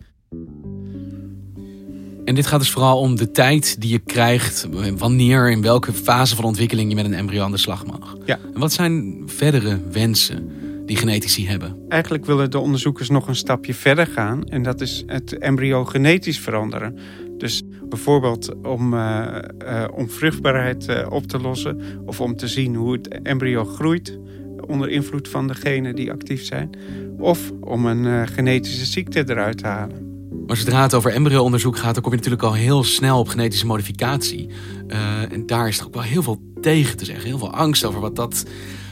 En 2.27 2.36
dit 2.36 2.48
gaat 2.48 2.60
dus 2.60 2.72
vooral 2.72 3.00
om 3.00 3.15
de 3.15 3.31
tijd 3.31 3.81
die 3.81 3.91
je 3.91 4.00
krijgt, 4.00 4.67
wanneer, 4.98 5.51
in 5.51 5.62
welke 5.62 5.93
fase 5.93 6.36
van 6.36 6.46
ontwikkeling 6.46 6.89
je 6.89 6.96
met 6.96 7.05
een 7.05 7.13
embryo 7.13 7.43
aan 7.43 7.51
de 7.51 7.57
slag 7.57 7.86
mag. 7.86 8.15
Ja. 8.25 8.39
En 8.53 8.60
wat 8.60 8.74
zijn 8.74 9.24
verdere 9.25 9.79
wensen 9.91 10.51
die 10.86 10.98
genetici 10.98 11.48
hebben? 11.48 11.77
Eigenlijk 11.89 12.25
willen 12.25 12.51
de 12.51 12.60
onderzoekers 12.60 13.10
nog 13.10 13.27
een 13.27 13.36
stapje 13.36 13.74
verder 13.74 14.07
gaan 14.07 14.43
en 14.43 14.63
dat 14.63 14.81
is 14.81 15.03
het 15.05 15.38
embryo 15.38 15.86
genetisch 15.86 16.39
veranderen. 16.39 16.98
Dus 17.38 17.63
bijvoorbeeld 17.89 18.55
om, 18.63 18.93
uh, 18.93 19.38
uh, 19.63 19.84
om 19.93 20.10
vruchtbaarheid 20.10 20.88
uh, 20.89 21.05
op 21.10 21.27
te 21.27 21.39
lossen 21.39 21.81
of 22.05 22.22
om 22.22 22.36
te 22.36 22.48
zien 22.48 22.75
hoe 22.75 22.91
het 22.91 23.07
embryo 23.07 23.65
groeit 23.65 24.19
onder 24.65 24.89
invloed 24.89 25.27
van 25.27 25.48
de 25.48 25.55
genen 25.55 25.96
die 25.96 26.12
actief 26.12 26.43
zijn. 26.43 26.69
Of 27.17 27.51
om 27.62 27.86
een 27.86 28.27
genetische 28.27 28.86
ziekte 28.86 29.24
eruit 29.27 29.57
te 29.57 29.67
halen. 29.67 30.07
Maar 30.48 30.58
zodra 30.58 30.82
het 30.82 30.94
over 30.94 31.12
embryo-onderzoek 31.12 31.77
gaat, 31.77 31.94
dan 31.94 32.04
kom 32.04 32.12
je 32.12 32.18
natuurlijk 32.18 32.44
al 32.44 32.54
heel 32.54 32.84
snel 32.84 33.20
op 33.20 33.27
genetische 33.27 33.66
modificatie. 33.66 34.50
Uh, 34.88 35.32
en 35.32 35.46
daar 35.46 35.68
is 35.68 35.80
er 35.80 35.86
ook 35.86 35.94
wel 35.94 36.04
heel 36.04 36.24
veel 36.24 36.42
tegen 36.62 36.98
te 36.98 37.06
zeggen. 37.06 37.25
Heel 37.25 37.38
veel 37.38 37.54
angst 37.54 37.86
over 37.86 38.00
wat 38.00 38.16
dat 38.16 38.46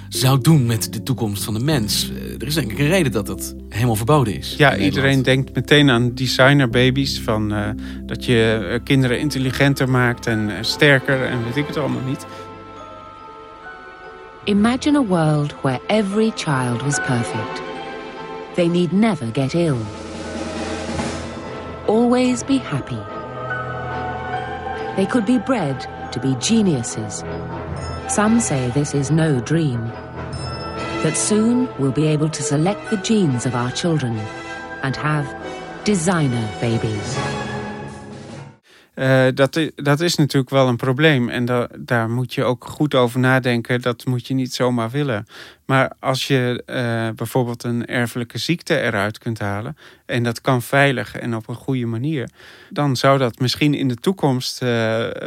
zou 0.09 0.41
doen 0.41 0.65
met 0.65 0.93
de 0.93 1.03
toekomst 1.03 1.43
van 1.43 1.53
de 1.53 1.59
mens. 1.59 2.11
Eh, 2.11 2.41
Er 2.41 2.47
is 2.47 2.53
denk 2.53 2.71
ik 2.71 2.79
een 2.79 2.87
reden 2.87 3.11
dat 3.11 3.25
dat 3.25 3.55
helemaal 3.69 3.95
verboden 3.95 4.37
is. 4.37 4.55
Ja, 4.57 4.77
iedereen 4.77 5.21
denkt 5.21 5.55
meteen 5.55 5.89
aan 5.89 6.13
designerbabies. 6.13 7.21
Van, 7.21 7.53
eh, 7.53 7.69
dat 8.05 8.25
je 8.25 8.67
eh, 8.71 8.79
kinderen 8.83 9.19
intelligenter 9.19 9.89
maakt 9.89 10.27
en 10.27 10.49
eh, 10.49 10.55
sterker 10.61 11.25
en 11.25 11.43
weet 11.43 11.55
ik 11.55 11.67
het 11.67 11.77
allemaal 11.77 12.03
niet. 12.07 12.25
Imagine 14.43 14.97
a 14.97 15.03
world 15.05 15.55
where 15.61 15.79
every 15.87 16.31
child 16.35 16.81
was 16.81 16.95
perfect. 16.95 17.61
They 18.55 18.67
need 18.67 18.91
never 18.91 19.27
get 19.33 19.53
ill. 19.53 19.75
Always 21.87 22.41
be 22.43 22.57
happy. 22.57 22.99
They 24.95 25.05
could 25.05 25.25
be 25.25 25.37
bred 25.37 25.81
to 26.13 26.19
be 26.19 26.35
geniuses. 26.39 27.23
Some 28.07 28.39
say 28.39 28.71
this 28.71 28.95
is 28.95 29.11
no 29.11 29.39
dream. 29.39 29.85
That 31.03 31.15
soon 31.15 31.69
we'll 31.77 31.91
be 31.91 32.07
able 32.07 32.29
to 32.29 32.41
select 32.41 32.89
the 32.89 32.97
genes 32.97 33.45
of 33.45 33.53
our 33.53 33.71
children 33.71 34.17
and 34.81 34.95
have 34.95 35.27
designer 35.83 36.49
babies. 36.59 37.34
Eh, 38.95 39.25
dat, 39.33 39.59
dat 39.75 39.99
is 39.99 40.15
natuurlijk 40.15 40.49
wel 40.51 40.67
een 40.67 40.75
probleem. 40.75 41.29
En 41.29 41.45
da- 41.45 41.69
daar 41.79 42.09
moet 42.09 42.33
je 42.33 42.43
ook 42.43 42.65
goed 42.65 42.95
over 42.95 43.19
nadenken. 43.19 43.81
Dat 43.81 44.05
moet 44.05 44.27
je 44.27 44.33
niet 44.33 44.53
zomaar 44.53 44.89
willen. 44.89 45.25
Maar 45.65 45.91
als 45.99 46.27
je 46.27 46.63
eh, 46.65 47.09
bijvoorbeeld 47.15 47.63
een 47.63 47.85
erfelijke 47.85 48.37
ziekte 48.37 48.79
eruit 48.79 49.17
kunt 49.17 49.39
halen. 49.39 49.77
en 50.05 50.23
dat 50.23 50.41
kan 50.41 50.61
veilig 50.61 51.15
en 51.15 51.35
op 51.35 51.47
een 51.47 51.55
goede 51.55 51.85
manier. 51.85 52.29
dan 52.69 52.95
zou 52.95 53.17
dat 53.17 53.39
misschien 53.39 53.73
in 53.73 53.87
de 53.87 53.95
toekomst 53.95 54.61
eh, 54.61 54.67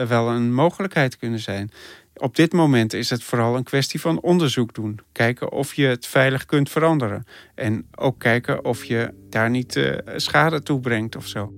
wel 0.08 0.28
een 0.28 0.54
mogelijkheid 0.54 1.16
kunnen 1.16 1.40
zijn. 1.40 1.70
Op 2.14 2.36
dit 2.36 2.52
moment 2.52 2.92
is 2.92 3.10
het 3.10 3.22
vooral 3.22 3.56
een 3.56 3.62
kwestie 3.62 4.00
van 4.00 4.20
onderzoek 4.20 4.74
doen. 4.74 5.00
Kijken 5.12 5.52
of 5.52 5.74
je 5.74 5.86
het 5.86 6.06
veilig 6.06 6.44
kunt 6.44 6.70
veranderen. 6.70 7.26
En 7.54 7.86
ook 7.94 8.18
kijken 8.18 8.64
of 8.64 8.84
je 8.84 9.14
daar 9.30 9.50
niet 9.50 10.00
schade 10.16 10.62
toe 10.62 10.80
brengt 10.80 11.16
of 11.16 11.26
zo. 11.26 11.52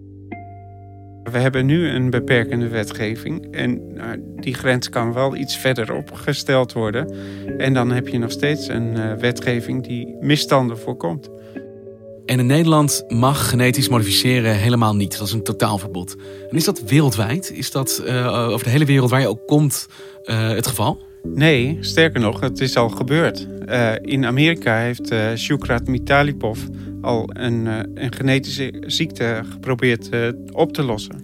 We 1.31 1.39
hebben 1.39 1.67
nu 1.67 1.89
een 1.89 2.11
beperkende 2.11 2.69
wetgeving 2.69 3.55
en 3.55 3.93
nou, 3.95 4.23
die 4.37 4.55
grens 4.55 4.89
kan 4.89 5.13
wel 5.13 5.37
iets 5.37 5.57
verder 5.57 5.95
opgesteld 5.95 6.73
worden. 6.73 7.15
En 7.59 7.75
dan 7.75 7.91
heb 7.91 8.09
je 8.09 8.19
nog 8.19 8.31
steeds 8.31 8.69
een 8.69 8.97
eh, 8.97 9.13
wetgeving 9.13 9.87
die 9.87 10.17
misstanden 10.21 10.79
voorkomt. 10.79 11.29
En 12.27 12.39
in 12.39 12.47
Nederland 12.47 13.05
mag 13.09 13.49
genetisch 13.49 13.89
modificeren 13.89 14.57
helemaal 14.57 14.97
niet. 14.97 15.19
Dat 15.19 15.27
is 15.27 15.33
een 15.33 15.43
totaalverbod. 15.43 16.17
En 16.51 16.57
is 16.57 16.65
dat 16.65 16.83
wereldwijd? 16.83 17.53
Is 17.53 17.71
dat 17.71 18.03
eh, 18.07 18.49
over 18.49 18.65
de 18.65 18.71
hele 18.71 18.85
wereld 18.85 19.11
waar 19.11 19.21
je 19.21 19.29
ook 19.29 19.47
komt 19.47 19.89
eh, 20.25 20.49
het 20.49 20.67
geval? 20.67 21.03
Nee, 21.23 21.77
sterker 21.81 22.21
nog, 22.21 22.41
het 22.41 22.61
is 22.61 22.77
al 22.77 22.89
gebeurd. 22.89 23.47
In 24.03 24.27
Amerika 24.27 24.79
heeft 24.79 25.15
Shukrat 25.37 25.87
Mitalipov 25.87 26.59
al 27.01 27.31
een, 27.33 27.67
eh, 27.67 27.79
een 27.95 28.13
genetische 28.13 28.83
ziekte 28.87 29.43
geprobeerd 29.51 30.09
eh, 30.09 30.29
op 30.53 30.73
te 30.73 30.83
lossen. 30.83 31.21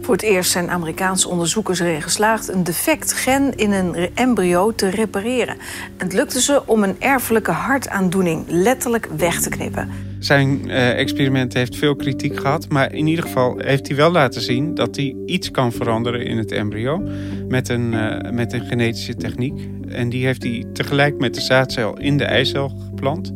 Voor 0.00 0.14
het 0.14 0.22
eerst 0.22 0.50
zijn 0.50 0.70
Amerikaanse 0.70 1.28
onderzoekers 1.28 1.80
erin 1.80 2.02
geslaagd 2.02 2.48
een 2.48 2.64
defect 2.64 3.12
gen 3.12 3.56
in 3.56 3.72
een 3.72 4.10
embryo 4.14 4.74
te 4.74 4.88
repareren. 4.88 5.56
Het 5.96 6.12
lukte 6.12 6.40
ze 6.40 6.66
om 6.66 6.82
een 6.82 6.96
erfelijke 6.98 7.50
hartaandoening 7.50 8.44
letterlijk 8.48 9.08
weg 9.16 9.40
te 9.40 9.48
knippen. 9.48 9.90
Zijn 10.18 10.70
eh, 10.70 10.98
experiment 10.98 11.54
heeft 11.54 11.76
veel 11.76 11.96
kritiek 11.96 12.40
gehad, 12.40 12.68
maar 12.68 12.92
in 12.92 13.06
ieder 13.06 13.24
geval 13.24 13.58
heeft 13.58 13.86
hij 13.86 13.96
wel 13.96 14.10
laten 14.10 14.40
zien 14.40 14.74
dat 14.74 14.96
hij 14.96 15.16
iets 15.26 15.50
kan 15.50 15.72
veranderen 15.72 16.26
in 16.26 16.38
het 16.38 16.52
embryo 16.52 17.02
met 17.48 17.68
een, 17.68 17.88
met 18.34 18.52
een 18.52 18.64
genetische 18.64 19.16
techniek. 19.16 19.68
En 19.88 20.08
die 20.08 20.26
heeft 20.26 20.42
hij 20.42 20.64
tegelijk 20.72 21.18
met 21.18 21.34
de 21.34 21.40
zaadcel 21.40 21.98
in 21.98 22.16
de 22.16 22.24
eicel 22.24 22.72
geplant. 22.88 23.32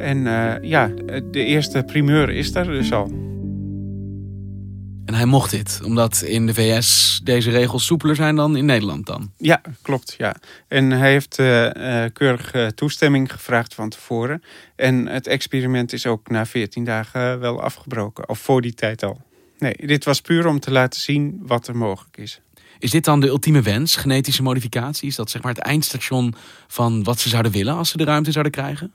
En 0.00 0.26
eh, 0.26 0.70
ja, 0.70 0.90
de 1.30 1.44
eerste 1.44 1.82
primeur 1.82 2.30
is 2.30 2.52
daar 2.52 2.64
dus 2.64 2.92
al. 2.92 3.06
En 5.04 5.14
hij 5.16 5.24
mocht 5.26 5.50
dit, 5.50 5.80
omdat 5.84 6.22
in 6.22 6.46
de 6.46 6.54
VS 6.54 7.20
deze 7.24 7.50
regels 7.50 7.84
soepeler 7.84 8.16
zijn 8.16 8.36
dan 8.36 8.56
in 8.56 8.64
Nederland 8.64 9.06
dan. 9.06 9.32
Ja, 9.36 9.60
klopt. 9.82 10.14
Ja. 10.18 10.36
En 10.68 10.90
hij 10.90 11.10
heeft 11.10 11.38
eh, 11.38 12.04
eh, 12.04 12.12
keurig 12.12 12.72
toestemming 12.74 13.32
gevraagd 13.32 13.74
van 13.74 13.88
tevoren. 13.88 14.42
En 14.76 15.06
het 15.06 15.26
experiment 15.26 15.92
is 15.92 16.06
ook 16.06 16.28
na 16.28 16.46
14 16.46 16.84
dagen 16.84 17.40
wel 17.40 17.62
afgebroken. 17.62 18.28
Of 18.28 18.38
voor 18.38 18.60
die 18.60 18.74
tijd 18.74 19.02
al. 19.02 19.20
Nee, 19.58 19.74
dit 19.86 20.04
was 20.04 20.20
puur 20.20 20.46
om 20.46 20.60
te 20.60 20.70
laten 20.70 21.00
zien 21.00 21.40
wat 21.42 21.68
er 21.68 21.76
mogelijk 21.76 22.16
is. 22.16 22.40
Is 22.78 22.90
dit 22.90 23.04
dan 23.04 23.20
de 23.20 23.26
ultieme 23.26 23.62
wens, 23.62 23.96
genetische 23.96 24.42
modificatie? 24.42 25.08
Is 25.08 25.16
dat 25.16 25.30
zeg 25.30 25.42
maar 25.42 25.54
het 25.54 25.64
eindstation 25.64 26.34
van 26.66 27.02
wat 27.02 27.18
ze 27.18 27.28
zouden 27.28 27.52
willen 27.52 27.74
als 27.74 27.90
ze 27.90 27.96
de 27.96 28.04
ruimte 28.04 28.32
zouden 28.32 28.52
krijgen? 28.52 28.94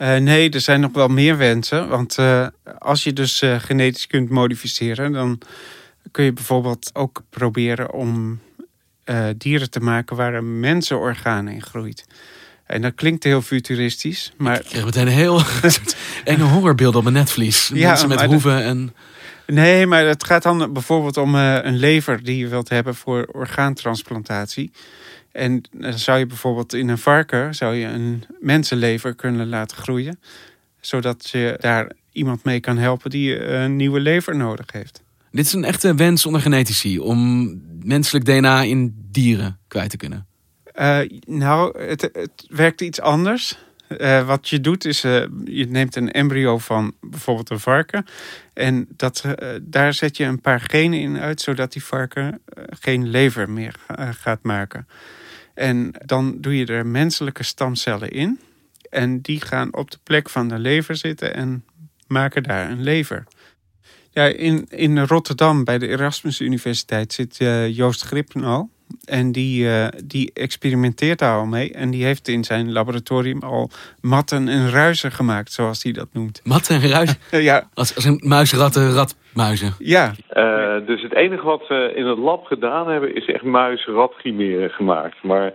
Eh, 0.00 0.16
nee, 0.16 0.50
er 0.50 0.60
zijn 0.60 0.80
nog 0.80 0.92
wel 0.92 1.08
meer 1.08 1.36
wensen. 1.36 1.88
Want 1.88 2.18
eh, 2.18 2.46
als 2.78 3.04
je 3.04 3.12
dus 3.12 3.42
eh, 3.42 3.60
genetisch 3.60 4.06
kunt 4.06 4.30
modificeren, 4.30 5.12
dan 5.12 5.40
kun 6.10 6.24
je 6.24 6.32
bijvoorbeeld 6.32 6.90
ook 6.92 7.22
proberen 7.30 7.92
om 7.92 8.40
dieren 9.36 9.70
te 9.70 9.80
maken 9.80 10.16
waar 10.16 10.34
een 10.34 10.60
mensenorgaan 10.60 11.48
in 11.48 11.62
groeit. 11.62 12.04
En 12.66 12.82
dat 12.82 12.94
klinkt 12.94 13.24
heel 13.24 13.42
futuristisch, 13.42 14.32
maar 14.36 14.60
Ik 14.60 14.64
kreeg 14.64 14.84
meteen 14.84 15.06
een 15.06 15.12
heel 15.12 15.42
enge 16.24 16.44
hongerbeeld 16.44 16.94
op 16.94 17.02
mijn 17.02 17.14
netvlies. 17.14 17.70
Ja, 17.74 17.88
Mensen 17.88 18.08
met 18.08 18.22
hoeven 18.22 18.62
en... 18.62 18.94
Nee, 19.46 19.86
maar 19.86 20.04
het 20.04 20.24
gaat 20.24 20.42
dan 20.42 20.72
bijvoorbeeld 20.72 21.16
om 21.16 21.34
een 21.34 21.76
lever 21.76 22.22
die 22.22 22.36
je 22.36 22.48
wilt 22.48 22.68
hebben 22.68 22.94
voor 22.94 23.28
orgaantransplantatie. 23.32 24.70
En 25.32 25.62
dan 25.72 25.98
zou 25.98 26.18
je 26.18 26.26
bijvoorbeeld 26.26 26.72
in 26.72 26.88
een 26.88 26.98
varken 26.98 27.54
zou 27.54 27.74
je 27.74 27.86
een 27.86 28.24
mensenlever 28.40 29.14
kunnen 29.14 29.48
laten 29.48 29.76
groeien. 29.76 30.20
Zodat 30.80 31.30
je 31.30 31.56
daar 31.60 31.92
iemand 32.12 32.44
mee 32.44 32.60
kan 32.60 32.78
helpen 32.78 33.10
die 33.10 33.36
eh, 33.36 33.62
een 33.62 33.76
nieuwe 33.76 34.00
lever 34.00 34.36
nodig 34.36 34.72
heeft. 34.72 35.02
Dit 35.30 35.44
is 35.44 35.52
een 35.52 35.64
echte 35.64 35.94
wens 35.94 36.26
onder 36.26 36.40
genetici 36.40 36.98
om 36.98 37.48
menselijk 37.82 38.24
DNA 38.24 38.62
in 38.62 38.94
dieren 39.10 39.58
kwijt 39.68 39.90
te 39.90 39.96
kunnen. 39.96 40.26
Eh, 40.64 41.00
nou, 41.26 41.82
het, 41.82 42.00
het 42.00 42.46
werkt 42.48 42.80
iets 42.80 43.00
anders. 43.00 43.58
Eh, 43.98 44.26
wat 44.26 44.48
je 44.48 44.60
doet 44.60 44.84
is, 44.84 45.04
eh, 45.04 45.24
je 45.44 45.66
neemt 45.68 45.96
een 45.96 46.10
embryo 46.10 46.58
van 46.58 46.94
bijvoorbeeld 47.00 47.50
een 47.50 47.60
varken. 47.60 48.04
En 48.54 48.86
dat, 48.96 49.24
eh, 49.24 49.48
daar 49.62 49.94
zet 49.94 50.16
je 50.16 50.24
een 50.24 50.40
paar 50.40 50.60
genen 50.60 51.00
in 51.00 51.18
uit, 51.18 51.40
zodat 51.40 51.72
die 51.72 51.84
varken 51.84 52.40
geen 52.80 53.08
lever 53.08 53.50
meer 53.50 53.74
gaat 53.96 54.42
maken. 54.42 54.88
En 55.54 55.92
dan 56.04 56.40
doe 56.40 56.56
je 56.56 56.66
er 56.66 56.86
menselijke 56.86 57.42
stamcellen 57.42 58.10
in. 58.10 58.40
En 58.90 59.20
die 59.20 59.40
gaan 59.40 59.74
op 59.74 59.90
de 59.90 59.98
plek 60.02 60.28
van 60.28 60.48
de 60.48 60.58
lever 60.58 60.96
zitten 60.96 61.34
en 61.34 61.64
maken 62.06 62.42
daar 62.42 62.70
een 62.70 62.82
lever. 62.82 63.24
Ja, 64.10 64.24
in, 64.24 64.66
in 64.68 64.98
Rotterdam 64.98 65.64
bij 65.64 65.78
de 65.78 65.88
Erasmus 65.88 66.40
Universiteit 66.40 67.12
zit 67.12 67.36
Joost 67.74 68.02
Grippenal. 68.02 68.70
En 69.04 69.32
die, 69.32 69.68
eh, 69.68 69.86
die 70.04 70.30
experimenteert 70.34 71.18
daar 71.18 71.38
al 71.38 71.46
mee. 71.46 71.72
En 71.72 71.90
die 71.90 72.04
heeft 72.04 72.28
in 72.28 72.44
zijn 72.44 72.72
laboratorium 72.72 73.42
al 73.42 73.70
matten 74.00 74.48
en 74.48 74.70
ruizen 74.70 75.12
gemaakt, 75.12 75.52
zoals 75.52 75.82
hij 75.82 75.92
dat 75.92 76.08
noemt. 76.12 76.40
Mat 76.44 76.68
en 76.68 76.88
ruis. 76.88 77.18
ja, 77.30 77.68
Als, 77.74 77.94
als 77.94 78.04
een 78.04 78.20
muisratten, 78.24 78.92
ratmuizen. 78.92 79.74
ja, 79.78 80.12
Eh, 80.28 80.86
dus 80.86 81.02
het 81.02 81.14
enige 81.14 81.44
wat 81.44 81.68
we 81.68 81.92
in 81.96 82.06
het 82.06 82.18
lab 82.18 82.44
gedaan 82.44 82.88
hebben 82.88 83.14
is 83.16 83.26
echt 83.26 83.42
muis-ratchimeren 83.42 84.70
gemaakt. 84.70 85.22
Maar 85.22 85.52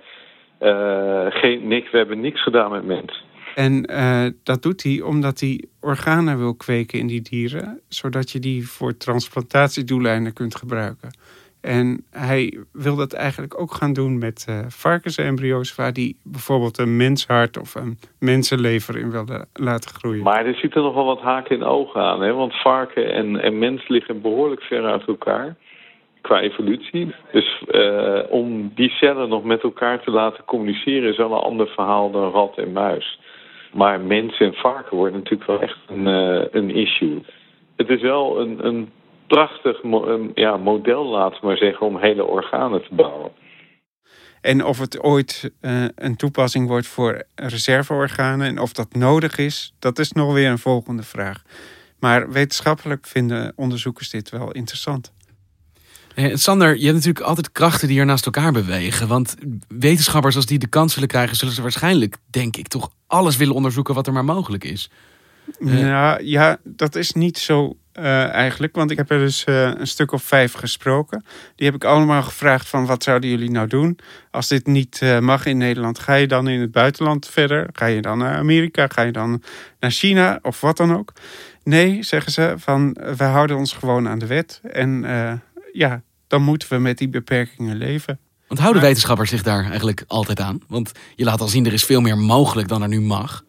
eh, 0.59 1.25
geen, 1.29 1.67
niks, 1.67 1.91
we 1.91 1.97
hebben 1.97 2.19
niks 2.19 2.43
gedaan 2.43 2.71
met 2.71 2.85
mensen. 2.85 3.23
En 3.55 3.85
eh, 3.85 4.25
dat 4.43 4.61
doet 4.63 4.83
hij 4.83 5.01
omdat 5.01 5.39
hij 5.39 5.63
organen 5.79 6.37
wil 6.37 6.55
kweken 6.55 6.99
in 6.99 7.07
die 7.07 7.21
dieren, 7.21 7.81
zodat 7.87 8.31
je 8.31 8.39
die 8.39 8.67
voor 8.69 8.97
transplantatiedoeleinden 8.97 10.33
kunt 10.33 10.55
gebruiken. 10.55 11.09
En 11.65 12.05
hij 12.11 12.57
wil 12.71 12.95
dat 12.95 13.13
eigenlijk 13.13 13.59
ook 13.61 13.73
gaan 13.73 13.93
doen 13.93 14.17
met 14.17 14.45
eh 14.49 14.59
varkensembryo's, 14.67 15.75
waar 15.75 15.91
hij 15.91 16.13
bijvoorbeeld 16.23 16.77
een 16.77 16.97
menshart 16.97 17.57
of 17.59 17.75
een 17.75 17.97
mensenlever 18.19 18.97
in 18.97 19.11
wil 19.11 19.25
la- 19.25 19.45
laten 19.53 19.95
groeien. 19.95 20.23
Maar 20.23 20.45
er 20.45 20.55
zitten 20.55 20.83
nog 20.83 20.93
wel 20.93 21.05
wat 21.05 21.21
haken 21.21 21.55
en 21.55 21.63
ogen 21.63 22.01
aan. 22.01 22.21
Hè? 22.21 22.33
Want 22.33 22.53
varken 22.61 23.13
en, 23.13 23.41
en 23.41 23.57
mens 23.59 23.87
liggen 23.87 24.21
behoorlijk 24.21 24.61
ver 24.61 24.85
uit 24.85 25.07
elkaar 25.07 25.55
qua 26.21 26.41
evolutie. 26.41 27.15
Dus 27.31 27.63
eh, 27.67 28.19
om 28.29 28.71
die 28.75 28.89
cellen 28.89 29.29
nog 29.29 29.43
met 29.43 29.61
elkaar 29.61 30.03
te 30.03 30.11
laten 30.11 30.43
communiceren 30.45 31.09
is 31.09 31.17
wel 31.17 31.31
een 31.31 31.49
ander 31.49 31.67
verhaal 31.67 32.11
dan 32.11 32.31
rat 32.31 32.57
en 32.57 32.71
muis. 32.71 33.19
Maar 33.73 33.99
mens 34.01 34.39
en 34.39 34.53
varken 34.53 34.97
wordt 34.97 35.13
natuurlijk 35.13 35.49
wel 35.49 35.61
echt 35.61 35.77
een, 35.87 36.07
eh, 36.07 36.45
een 36.51 36.69
issue. 36.69 37.21
Het 37.75 37.89
is 37.89 38.01
wel 38.01 38.39
een, 38.39 38.65
een 38.65 38.89
prachtig 39.27 39.83
een, 39.83 40.31
ja, 40.35 40.57
model, 40.57 41.05
laten 41.05 41.41
we 41.41 41.47
maar 41.47 41.57
zeggen, 41.57 41.87
om 41.87 41.97
hele 41.97 42.25
organen 42.25 42.81
te 42.81 42.95
bouwen. 42.95 43.31
En 44.41 44.65
of 44.65 44.79
het 44.79 45.03
ooit 45.03 45.51
eh, 45.61 45.85
een 45.95 46.15
toepassing 46.15 46.67
wordt 46.67 46.87
voor 46.87 47.23
reserveorganen 47.35 48.47
en 48.47 48.59
of 48.59 48.73
dat 48.73 48.93
nodig 48.93 49.37
is, 49.37 49.73
dat 49.79 49.99
is 49.99 50.11
nog 50.11 50.33
weer 50.33 50.49
een 50.49 50.57
volgende 50.57 51.03
vraag. 51.03 51.41
Maar 51.99 52.31
wetenschappelijk 52.31 53.05
vinden 53.05 53.53
onderzoekers 53.55 54.09
dit 54.09 54.29
wel 54.29 54.51
interessant. 54.51 55.13
Hey, 56.13 56.35
Sander, 56.35 56.77
je 56.77 56.83
hebt 56.83 56.95
natuurlijk 56.95 57.25
altijd 57.25 57.51
krachten 57.51 57.87
die 57.87 57.99
er 57.99 58.05
naast 58.05 58.25
elkaar 58.25 58.51
bewegen. 58.51 59.07
Want 59.07 59.35
wetenschappers, 59.67 60.35
als 60.35 60.45
die 60.45 60.59
de 60.59 60.67
kans 60.67 60.93
willen 60.93 61.09
krijgen, 61.09 61.35
zullen 61.35 61.53
ze 61.53 61.61
waarschijnlijk, 61.61 62.17
denk 62.29 62.57
ik, 62.57 62.67
toch 62.67 62.89
alles 63.07 63.37
willen 63.37 63.55
onderzoeken 63.55 63.93
wat 63.93 64.07
er 64.07 64.13
maar 64.13 64.25
mogelijk 64.25 64.63
is. 64.63 64.89
Uh, 65.59 65.79
ja, 65.79 66.19
ja, 66.21 66.57
dat 66.63 66.95
is 66.95 67.11
niet 67.11 67.37
zo 67.37 67.77
uh, 67.99 68.29
eigenlijk. 68.29 68.75
Want 68.75 68.91
ik 68.91 68.97
heb 68.97 69.11
er 69.11 69.19
dus 69.19 69.45
uh, 69.45 69.71
een 69.77 69.87
stuk 69.87 70.11
of 70.11 70.23
vijf 70.23 70.53
gesproken. 70.53 71.25
Die 71.55 71.65
heb 71.65 71.75
ik 71.75 71.83
allemaal 71.83 72.23
gevraagd 72.23 72.69
van 72.69 72.85
wat 72.85 73.03
zouden 73.03 73.29
jullie 73.29 73.51
nou 73.51 73.67
doen? 73.67 73.99
Als 74.31 74.47
dit 74.47 74.67
niet 74.67 74.99
uh, 75.03 75.19
mag 75.19 75.45
in 75.45 75.57
Nederland, 75.57 75.99
ga 75.99 76.13
je 76.13 76.27
dan 76.27 76.47
in 76.47 76.59
het 76.59 76.71
buitenland 76.71 77.27
verder? 77.27 77.69
Ga 77.73 77.85
je 77.85 78.01
dan 78.01 78.17
naar 78.17 78.35
Amerika? 78.35 78.87
Ga 78.87 79.01
je 79.01 79.11
dan 79.11 79.43
naar 79.79 79.91
China 79.91 80.39
of 80.41 80.61
wat 80.61 80.77
dan 80.77 80.97
ook? 80.97 81.13
Nee, 81.63 82.03
zeggen 82.03 82.31
ze, 82.31 82.53
van 82.57 82.97
we 83.17 83.23
houden 83.23 83.57
ons 83.57 83.73
gewoon 83.73 84.07
aan 84.07 84.19
de 84.19 84.27
wet. 84.27 84.61
En 84.71 85.05
ja, 85.73 86.01
dan 86.27 86.41
moeten 86.41 86.69
we 86.69 86.77
met 86.77 86.97
die 86.97 87.09
beperkingen 87.09 87.77
leven. 87.77 88.19
Want 88.47 88.59
houden 88.59 88.81
wetenschappers 88.81 89.29
zich 89.29 89.43
daar 89.43 89.69
eigenlijk 89.69 90.03
altijd 90.07 90.39
aan? 90.39 90.59
Want 90.67 90.91
je 91.15 91.23
laat 91.23 91.41
al 91.41 91.47
zien, 91.47 91.65
er 91.65 91.73
is 91.73 91.85
veel 91.85 92.01
meer 92.01 92.17
mogelijk 92.17 92.67
dan 92.67 92.81
er 92.81 92.87
nu 92.87 93.01
mag. 93.01 93.43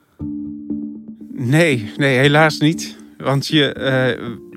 Nee, 1.32 1.92
nee, 1.96 2.18
helaas 2.18 2.58
niet. 2.58 2.96
Want 3.16 3.46
je, 3.46 3.76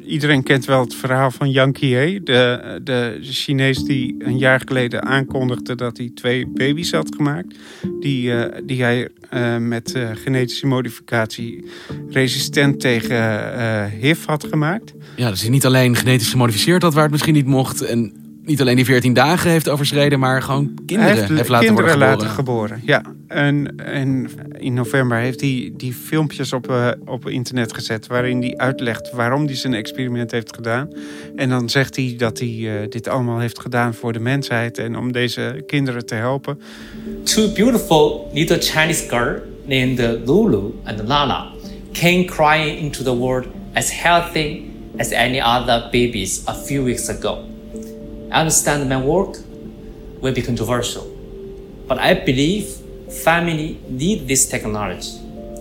uh, 0.02 0.12
iedereen 0.12 0.44
kent 0.44 0.66
wel 0.66 0.80
het 0.80 0.96
verhaal 0.96 1.32
van 1.32 1.52
Yang 1.52 1.80
de, 1.80 2.80
de 2.84 3.18
Chinees 3.22 3.84
die 3.84 4.16
een 4.20 4.38
jaar 4.38 4.62
geleden 4.66 5.04
aankondigde 5.04 5.76
dat 5.76 5.98
hij 5.98 6.12
twee 6.14 6.48
baby's 6.48 6.92
had 6.92 7.16
gemaakt. 7.16 7.56
Die, 8.00 8.30
uh, 8.30 8.46
die 8.64 8.82
hij 8.82 9.10
uh, 9.34 9.58
met 9.58 9.96
genetische 10.14 10.68
modificatie 10.68 11.66
resistent 12.10 12.80
tegen 12.80 13.90
HIV 13.90 14.26
had 14.26 14.44
gemaakt. 14.50 14.94
Ja, 15.16 15.30
dus 15.30 15.42
hij 15.42 15.50
niet 15.50 15.66
alleen 15.66 15.96
genetisch 15.96 16.30
gemodificeerd 16.30 16.82
had 16.82 16.94
waar 16.94 17.04
het 17.04 17.12
misschien 17.12 17.34
niet 17.34 17.46
mocht. 17.46 17.82
En 17.82 18.29
niet 18.44 18.62
alleen 18.62 18.76
die 18.76 18.86
14 18.86 19.14
dagen 19.14 19.52
heeft 19.52 19.70
overschreden, 19.70 20.20
maar 20.20 20.42
gewoon 20.42 20.74
kinderen 20.86 21.16
heeft, 21.16 21.30
heeft 21.30 21.50
laten 21.50 21.66
kinderen 21.66 21.92
worden 21.92 22.10
laten 22.10 22.30
geboren. 22.30 22.82
Ja, 22.86 23.02
en, 23.28 23.78
en 23.78 24.30
in 24.58 24.74
november 24.74 25.18
heeft 25.18 25.42
hij 25.42 25.74
die 25.78 25.94
filmpjes 25.94 26.54
op, 26.54 26.70
uh, 26.70 26.92
op 27.06 27.30
internet 27.30 27.74
gezet... 27.74 28.08
waarin 28.08 28.42
hij 28.42 28.58
uitlegt 28.58 29.12
waarom 29.12 29.46
hij 29.46 29.56
zijn 29.56 29.74
experiment 29.74 30.32
heeft 30.32 30.56
gedaan. 30.56 30.90
En 31.36 31.50
dan 31.50 31.70
zegt 31.70 31.96
hij 31.96 32.16
dat 32.18 32.40
hij 32.40 32.50
uh, 32.50 32.74
dit 32.90 33.08
allemaal 33.08 33.40
heeft 33.40 33.60
gedaan 33.60 33.94
voor 33.94 34.14
de 34.14 34.20
mensheid... 34.20 34.78
en 34.78 34.98
om 34.98 35.12
deze 35.12 35.64
kinderen 35.68 36.06
te 36.06 36.16
helpen. 36.16 36.62
Two 37.24 37.52
beautiful 37.52 38.30
little 38.34 38.60
Chinese 38.60 39.08
girl 39.10 39.42
named 39.66 39.98
Lulu 40.26 40.74
and 40.84 41.08
Lala... 41.08 41.52
came 41.94 42.26
crying 42.26 42.80
into 42.80 43.04
the 43.04 43.16
world 43.16 43.48
as 43.74 43.92
healthy 43.92 44.62
as 44.98 45.12
any 45.12 45.40
other 45.40 45.90
babies 45.92 46.42
a 46.48 46.54
few 46.54 46.84
weeks 46.84 47.10
ago. 47.10 47.38
Understand 48.32 48.88
my 48.88 49.02
work 49.02 49.38
will 50.22 50.34
be 50.34 50.42
controversial, 50.42 51.04
but 51.88 51.98
I 51.98 52.14
believe 52.26 52.66
family 53.08 53.80
need 53.88 54.28
this 54.28 54.48
technology, 54.48 55.18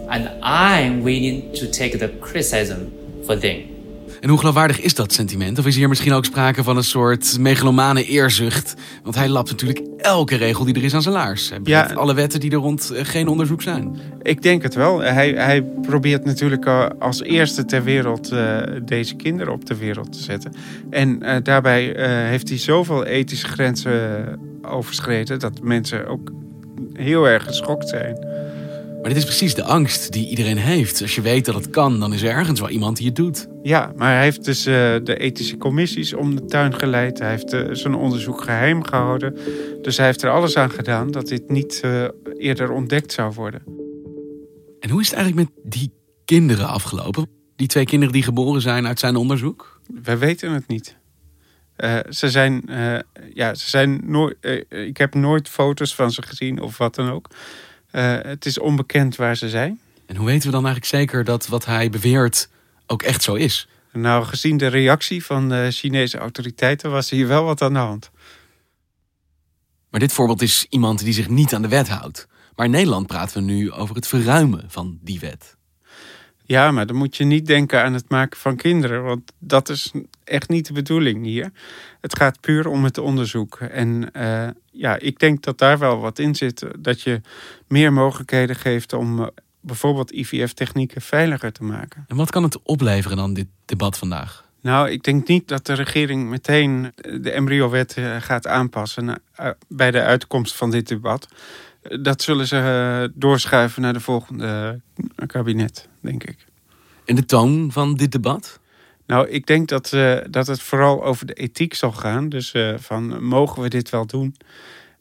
and 0.09 0.29
I'm 0.43 1.03
willing 1.03 1.53
to 1.55 1.69
take 1.69 1.99
the 1.99 2.11
criticism 2.21 2.93
for 3.25 3.39
them. 3.39 3.77
En 4.21 4.29
hoe 4.29 4.39
geloofwaardig 4.39 4.81
is 4.81 4.95
dat 4.95 5.13
sentiment? 5.13 5.59
Of 5.59 5.67
is 5.67 5.77
hier 5.77 5.89
misschien 5.89 6.13
ook 6.13 6.25
sprake 6.25 6.63
van 6.63 6.77
een 6.77 6.85
soort 6.85 7.39
megalomane 7.39 8.05
eerzucht? 8.05 8.75
Want 9.03 9.15
hij 9.15 9.29
lapt 9.29 9.51
natuurlijk 9.51 9.83
elke 10.09 10.37
regel 10.37 10.65
die 10.65 10.75
er 10.75 10.85
is 10.85 10.95
aan 10.95 11.03
zijn 11.03 11.15
laars. 11.15 11.51
Hij 11.51 11.59
ja, 11.65 11.91
alle 11.95 12.15
wetten 12.15 12.41
die 12.41 12.51
er 12.51 12.57
rond 12.57 12.93
geen 12.95 13.29
onderzoek 13.29 13.63
zijn. 13.63 13.99
Ik 14.23 14.43
denk 14.43 14.63
het 14.63 14.75
wel. 14.75 15.01
Hij, 15.01 15.31
hij 15.31 15.63
probeert 15.63 16.25
natuurlijk 16.25 16.67
als 16.99 17.23
eerste 17.23 17.65
ter 17.65 17.85
wereld 17.85 18.33
uh, 18.33 18.59
deze 18.85 19.15
kinderen 19.15 19.53
op 19.53 19.67
de 19.67 19.77
wereld 19.77 20.13
te 20.13 20.23
zetten. 20.23 20.53
En 20.91 21.19
uh, 21.23 21.37
daarbij 21.43 21.97
uh, 21.97 22.29
heeft 22.29 22.49
hij 22.49 22.59
zoveel 22.59 23.05
ethische 23.05 23.49
grenzen 23.49 24.39
overschreden... 24.63 25.39
dat 25.39 25.63
mensen 25.63 26.07
ook 26.07 26.33
heel 26.93 27.29
erg 27.29 27.45
geschokt 27.45 27.89
zijn. 27.89 28.27
Maar 29.09 29.17
dit 29.17 29.27
is 29.27 29.37
precies 29.37 29.55
de 29.55 29.65
angst 29.65 30.13
die 30.13 30.29
iedereen 30.29 30.57
heeft. 30.57 31.03
Als 31.03 31.15
je 31.15 31.21
weet 31.21 31.45
dat 31.45 31.55
het 31.55 31.71
kan, 31.71 32.01
dan 32.01 32.13
is 32.13 32.23
er 32.23 32.31
ergens 32.31 32.61
wel 32.61 32.69
iemand 32.69 32.97
die 32.97 33.07
het 33.07 33.17
doet. 33.17 33.49
Ja, 33.63 33.93
maar 33.97 34.15
hij 34.15 34.23
heeft 34.23 34.45
dus 34.45 34.67
uh, 34.67 34.75
de 35.03 35.17
ethische 35.19 35.57
commissies 35.57 36.15
om 36.15 36.37
de 36.37 36.45
tuin 36.45 36.75
geleid. 36.75 37.19
Hij 37.19 37.31
heeft 37.31 37.53
uh, 37.53 37.69
zijn 37.73 37.95
onderzoek 37.95 38.41
geheim 38.41 38.85
gehouden. 38.85 39.39
Dus 39.83 39.97
hij 39.97 40.07
heeft 40.07 40.23
er 40.23 40.31
alles 40.31 40.57
aan 40.57 40.71
gedaan 40.71 41.11
dat 41.11 41.29
dit 41.29 41.49
niet 41.49 41.81
uh, 41.85 42.05
eerder 42.37 42.71
ontdekt 42.71 43.13
zou 43.13 43.33
worden. 43.33 43.63
En 44.81 44.91
hoe 44.91 45.01
is 45.01 45.11
het 45.11 45.17
eigenlijk 45.17 45.49
met 45.49 45.73
die 45.73 45.93
kinderen 46.25 46.69
afgelopen? 46.69 47.29
Die 47.57 47.69
twee 47.69 47.85
kinderen 47.85 48.15
die 48.15 48.23
geboren 48.23 48.61
zijn 48.61 48.87
uit 48.87 48.99
zijn 48.99 49.17
onderzoek? 49.17 49.81
Wij 50.03 50.19
weten 50.19 50.53
het 50.53 50.69
niet. 50.69 50.97
ze 52.09 52.31
zijn, 52.31 52.63
ja, 53.35 53.55
ze 53.55 53.69
zijn 53.69 54.01
nooit. 54.05 54.37
ik 54.69 54.97
heb 54.97 55.15
nooit 55.15 55.49
foto's 55.49 55.95
van 55.95 56.11
ze 56.11 56.23
gezien 56.23 56.61
of 56.61 56.79
wat 56.79 56.95
dan 56.95 57.11
ook. 57.11 57.29
Uh, 57.93 58.19
het 58.23 58.47
is 58.47 58.59
onbekend 58.59 59.17
waar 59.17 59.37
ze 59.37 59.49
zijn. 59.49 59.81
En 60.07 60.17
hoe 60.17 60.27
weten 60.27 60.47
we 60.47 60.55
dan 60.55 60.67
eigenlijk 60.67 60.95
zeker 60.95 61.25
dat 61.25 61.47
wat 61.47 61.65
hij 61.65 61.91
beweert 61.91 62.49
ook 62.87 63.03
echt 63.03 63.23
zo 63.23 63.35
is? 63.35 63.69
Nou, 63.93 64.25
gezien 64.25 64.57
de 64.57 64.67
reactie 64.67 65.25
van 65.25 65.49
de 65.49 65.69
Chinese 65.71 66.19
autoriteiten 66.19 66.91
was 66.91 67.11
hier 67.11 67.29
wel 67.29 67.45
wat 67.45 67.63
aan 67.63 67.73
de 67.73 67.79
hand. 67.79 68.11
Maar 69.91 70.01
dit 70.01 70.13
voorbeeld 70.13 70.43
is 70.43 70.67
iemand 70.69 71.05
die 71.05 71.13
zich 71.13 71.29
niet 71.29 71.55
aan 71.55 71.63
de 71.63 71.69
wet 71.69 71.89
houdt. 71.89 72.27
Maar 72.55 72.67
in 72.67 72.73
Nederland 72.73 73.07
praten 73.07 73.37
we 73.37 73.53
nu 73.53 73.73
over 73.73 73.95
het 73.95 74.07
verruimen 74.07 74.65
van 74.69 74.99
die 75.03 75.21
wet. 75.21 75.57
Ja, 76.49 76.71
maar 76.71 76.87
dan 76.87 76.97
moet 76.97 77.17
je 77.17 77.25
niet 77.25 77.47
denken 77.47 77.83
aan 77.83 77.95
het 77.95 78.09
maken 78.09 78.39
van 78.39 78.57
kinderen, 78.57 79.03
want 79.03 79.33
dat 79.39 79.69
is 79.69 79.93
echt 80.25 80.49
niet 80.49 80.67
de 80.67 80.73
bedoeling 80.73 81.25
hier. 81.25 81.51
Het 82.01 82.17
gaat 82.17 82.41
puur 82.41 82.69
om 82.69 82.85
het 82.85 82.99
onderzoek. 82.99 83.61
En 83.61 84.11
uh, 84.17 84.49
ja, 84.71 84.99
ik 84.99 85.19
denk 85.19 85.43
dat 85.43 85.59
daar 85.59 85.79
wel 85.79 85.99
wat 85.99 86.19
in 86.19 86.35
zit. 86.35 86.67
Dat 86.79 87.01
je 87.01 87.21
meer 87.67 87.93
mogelijkheden 87.93 88.57
geeft 88.57 88.93
om 88.93 89.19
uh, 89.19 89.27
bijvoorbeeld 89.61 90.11
IVF-technieken 90.11 91.03
veiliger 91.03 91.53
te 91.53 91.65
maken. 91.65 92.05
En 92.09 92.17
wat 92.17 92.31
kan 92.31 92.43
het 92.43 92.63
opleveren 92.63 93.17
dan, 93.17 93.35
dit 93.35 93.49
debat 93.65 93.99
vandaag? 93.99 94.47
Nou, 94.61 94.91
ik 94.91 95.03
denk 95.03 95.29
niet 95.29 95.49
dat 95.49 95.67
de 95.67 95.73
regering 95.73 96.29
meteen 96.29 96.93
de 97.21 97.31
embryowet 97.31 97.97
uh, 97.99 98.17
gaat 98.21 98.47
aanpassen 98.47 99.23
bij 99.69 99.91
de 99.91 100.03
uitkomst 100.03 100.57
van 100.57 100.71
dit 100.71 100.89
debat. 100.89 101.29
Dat 102.01 102.23
zullen 102.23 102.47
ze 102.47 103.11
doorschuiven 103.15 103.83
naar 103.83 103.93
de 103.93 104.01
volgende 104.01 104.81
kabinet, 105.27 105.89
denk 106.01 106.25
ik. 106.25 106.47
En 107.05 107.15
de 107.15 107.25
toon 107.25 107.73
van 107.73 107.95
dit 107.95 108.13
debat? 108.13 108.61
Nou, 109.07 109.29
ik 109.29 109.47
denk 109.47 109.69
dat, 109.69 109.93
uh, 109.93 110.19
dat 110.31 110.47
het 110.47 110.61
vooral 110.61 111.05
over 111.05 111.27
de 111.27 111.33
ethiek 111.33 111.75
zal 111.75 111.93
gaan. 111.93 112.29
Dus 112.29 112.55
van, 112.77 113.25
mogen 113.25 113.63
we 113.63 113.69
dit 113.69 113.91
wel 113.91 114.07
doen? 114.07 114.35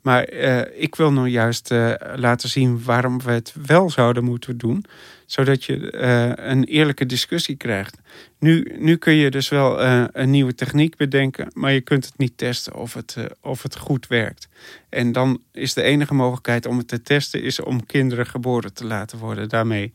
Maar 0.08 0.34
uh, 0.34 0.62
ik 0.74 0.96
wil 0.96 1.12
nou 1.12 1.28
juist 1.28 1.74
laten 2.16 2.50
zien 2.50 2.84
waarom 2.84 3.22
we 3.22 3.32
het 3.32 3.54
wel 3.66 3.90
zouden 3.90 4.24
moeten 4.24 4.58
doen. 4.58 4.86
Zodat 5.26 5.64
je 5.64 5.98
een 6.40 6.64
eerlijke 6.64 7.06
discussie 7.06 7.56
krijgt. 7.56 7.98
Nu, 8.40 8.76
nu 8.80 8.96
kun 8.96 9.14
je 9.14 9.32
dus 9.32 9.50
wel 9.50 9.82
een 9.82 10.30
nieuwe 10.30 10.56
techniek 10.56 10.96
bedenken. 10.96 11.52
Maar 11.54 11.72
je 11.72 11.82
kunt 11.82 12.06
het 12.06 12.18
niet 12.18 12.38
testen 12.38 12.76
of 12.76 12.94
het, 12.94 13.18
of 13.42 13.64
het 13.64 13.78
goed 13.78 14.08
werkt. 14.08 14.48
En 14.90 15.12
dan 15.12 15.42
is 15.52 15.74
de 15.74 15.82
enige 15.82 16.14
mogelijkheid 16.14 16.66
om 16.66 16.78
het 16.78 16.88
te 16.88 17.02
testen... 17.02 17.44
is 17.44 17.60
om 17.60 17.86
kinderen 17.86 18.26
geboren 18.26 18.74
te 18.74 18.86
laten 18.86 19.18
worden 19.18 19.50
daarmee. 19.50 19.94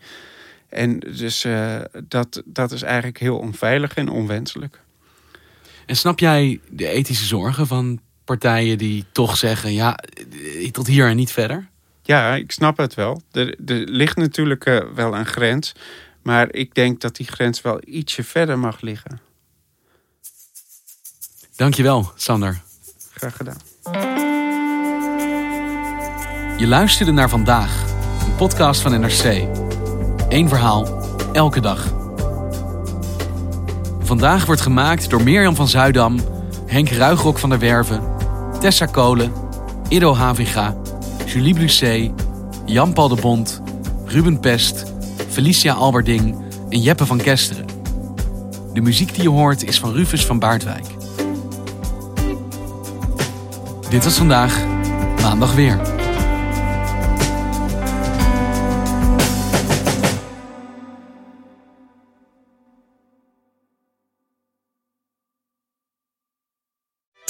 En 0.69 0.99
dus 0.99 1.47
dat, 2.09 2.43
dat 2.45 2.73
is 2.73 2.83
eigenlijk 2.83 3.19
heel 3.19 3.39
onveilig 3.39 3.95
en 3.95 4.09
onwenselijk. 4.09 4.81
En 5.87 5.97
snap 5.97 6.19
jij 6.19 6.61
de 6.71 6.87
ethische 6.87 7.25
zorgen 7.27 7.67
van 7.67 8.01
partijen 8.25 8.79
die 8.79 9.05
toch 9.13 9.37
zeggen: 9.37 9.73
ja, 9.73 9.99
tot 10.71 10.87
hier 10.87 11.09
en 11.09 11.17
niet 11.17 11.33
verder? 11.33 11.69
Ja, 12.03 12.35
ik 12.35 12.53
snap 12.53 12.77
het 12.77 12.95
wel. 12.95 13.23
Er, 13.33 13.49
er 13.67 13.77
ligt 13.77 14.17
natuurlijk 14.17 14.67
uh, 14.67 14.81
wel 14.95 15.17
een 15.17 15.27
grens. 15.27 15.73
Maar 16.23 16.53
ik 16.53 16.75
denk 16.75 17.01
dat 17.01 17.17
die 17.17 17.27
grens 17.27 17.63
wel 17.63 17.81
ietsje 17.85 18.25
verder 18.25 18.59
mag 18.59 18.81
liggen. 18.81 19.21
Dankjewel, 21.57 22.13
Sander. 22.15 22.63
Graag 23.11 23.37
gedaan. 23.37 23.61
Je 26.59 26.67
luisterde 26.67 27.13
naar 27.13 27.29
vandaag, 27.29 27.85
een 28.25 28.35
podcast 28.37 28.81
van 28.81 29.01
NRC. 29.01 29.49
Eén 30.29 30.49
verhaal, 30.49 31.07
elke 31.33 31.61
dag. 31.61 31.95
Vandaag 34.01 34.47
wordt 34.47 34.61
gemaakt 34.61 35.11
door 35.11 35.23
Mirjam 35.23 35.55
van 35.55 35.69
Zuidam, 35.69 36.21
Henk 36.73 36.91
Ruigrok 36.91 37.39
van 37.39 37.51
der 37.51 37.61
Werven, 37.61 38.01
Tessa 38.61 38.87
Kolen, 38.87 39.31
Ido 39.91 40.17
Haviga, 40.17 40.75
Julie 41.27 41.55
Blusset, 41.55 42.11
Jan-Paul 42.65 43.09
de 43.09 43.17
Bond, 43.17 43.61
Ruben 44.07 44.41
Pest, 44.41 44.85
Felicia 45.29 45.75
Alberding 45.75 46.35
en 46.71 46.81
Jeppe 46.81 47.07
van 47.07 47.19
Kesteren. 47.19 47.67
De 48.73 48.81
muziek 48.81 49.15
die 49.15 49.23
je 49.23 49.29
hoort 49.29 49.65
is 49.65 49.81
van 49.81 49.93
Rufus 49.93 50.27
van 50.27 50.39
Baardwijk. 50.39 50.87
Dit 53.89 54.05
was 54.05 54.17
vandaag, 54.17 54.59
maandag 55.23 55.55
weer. 55.55 55.92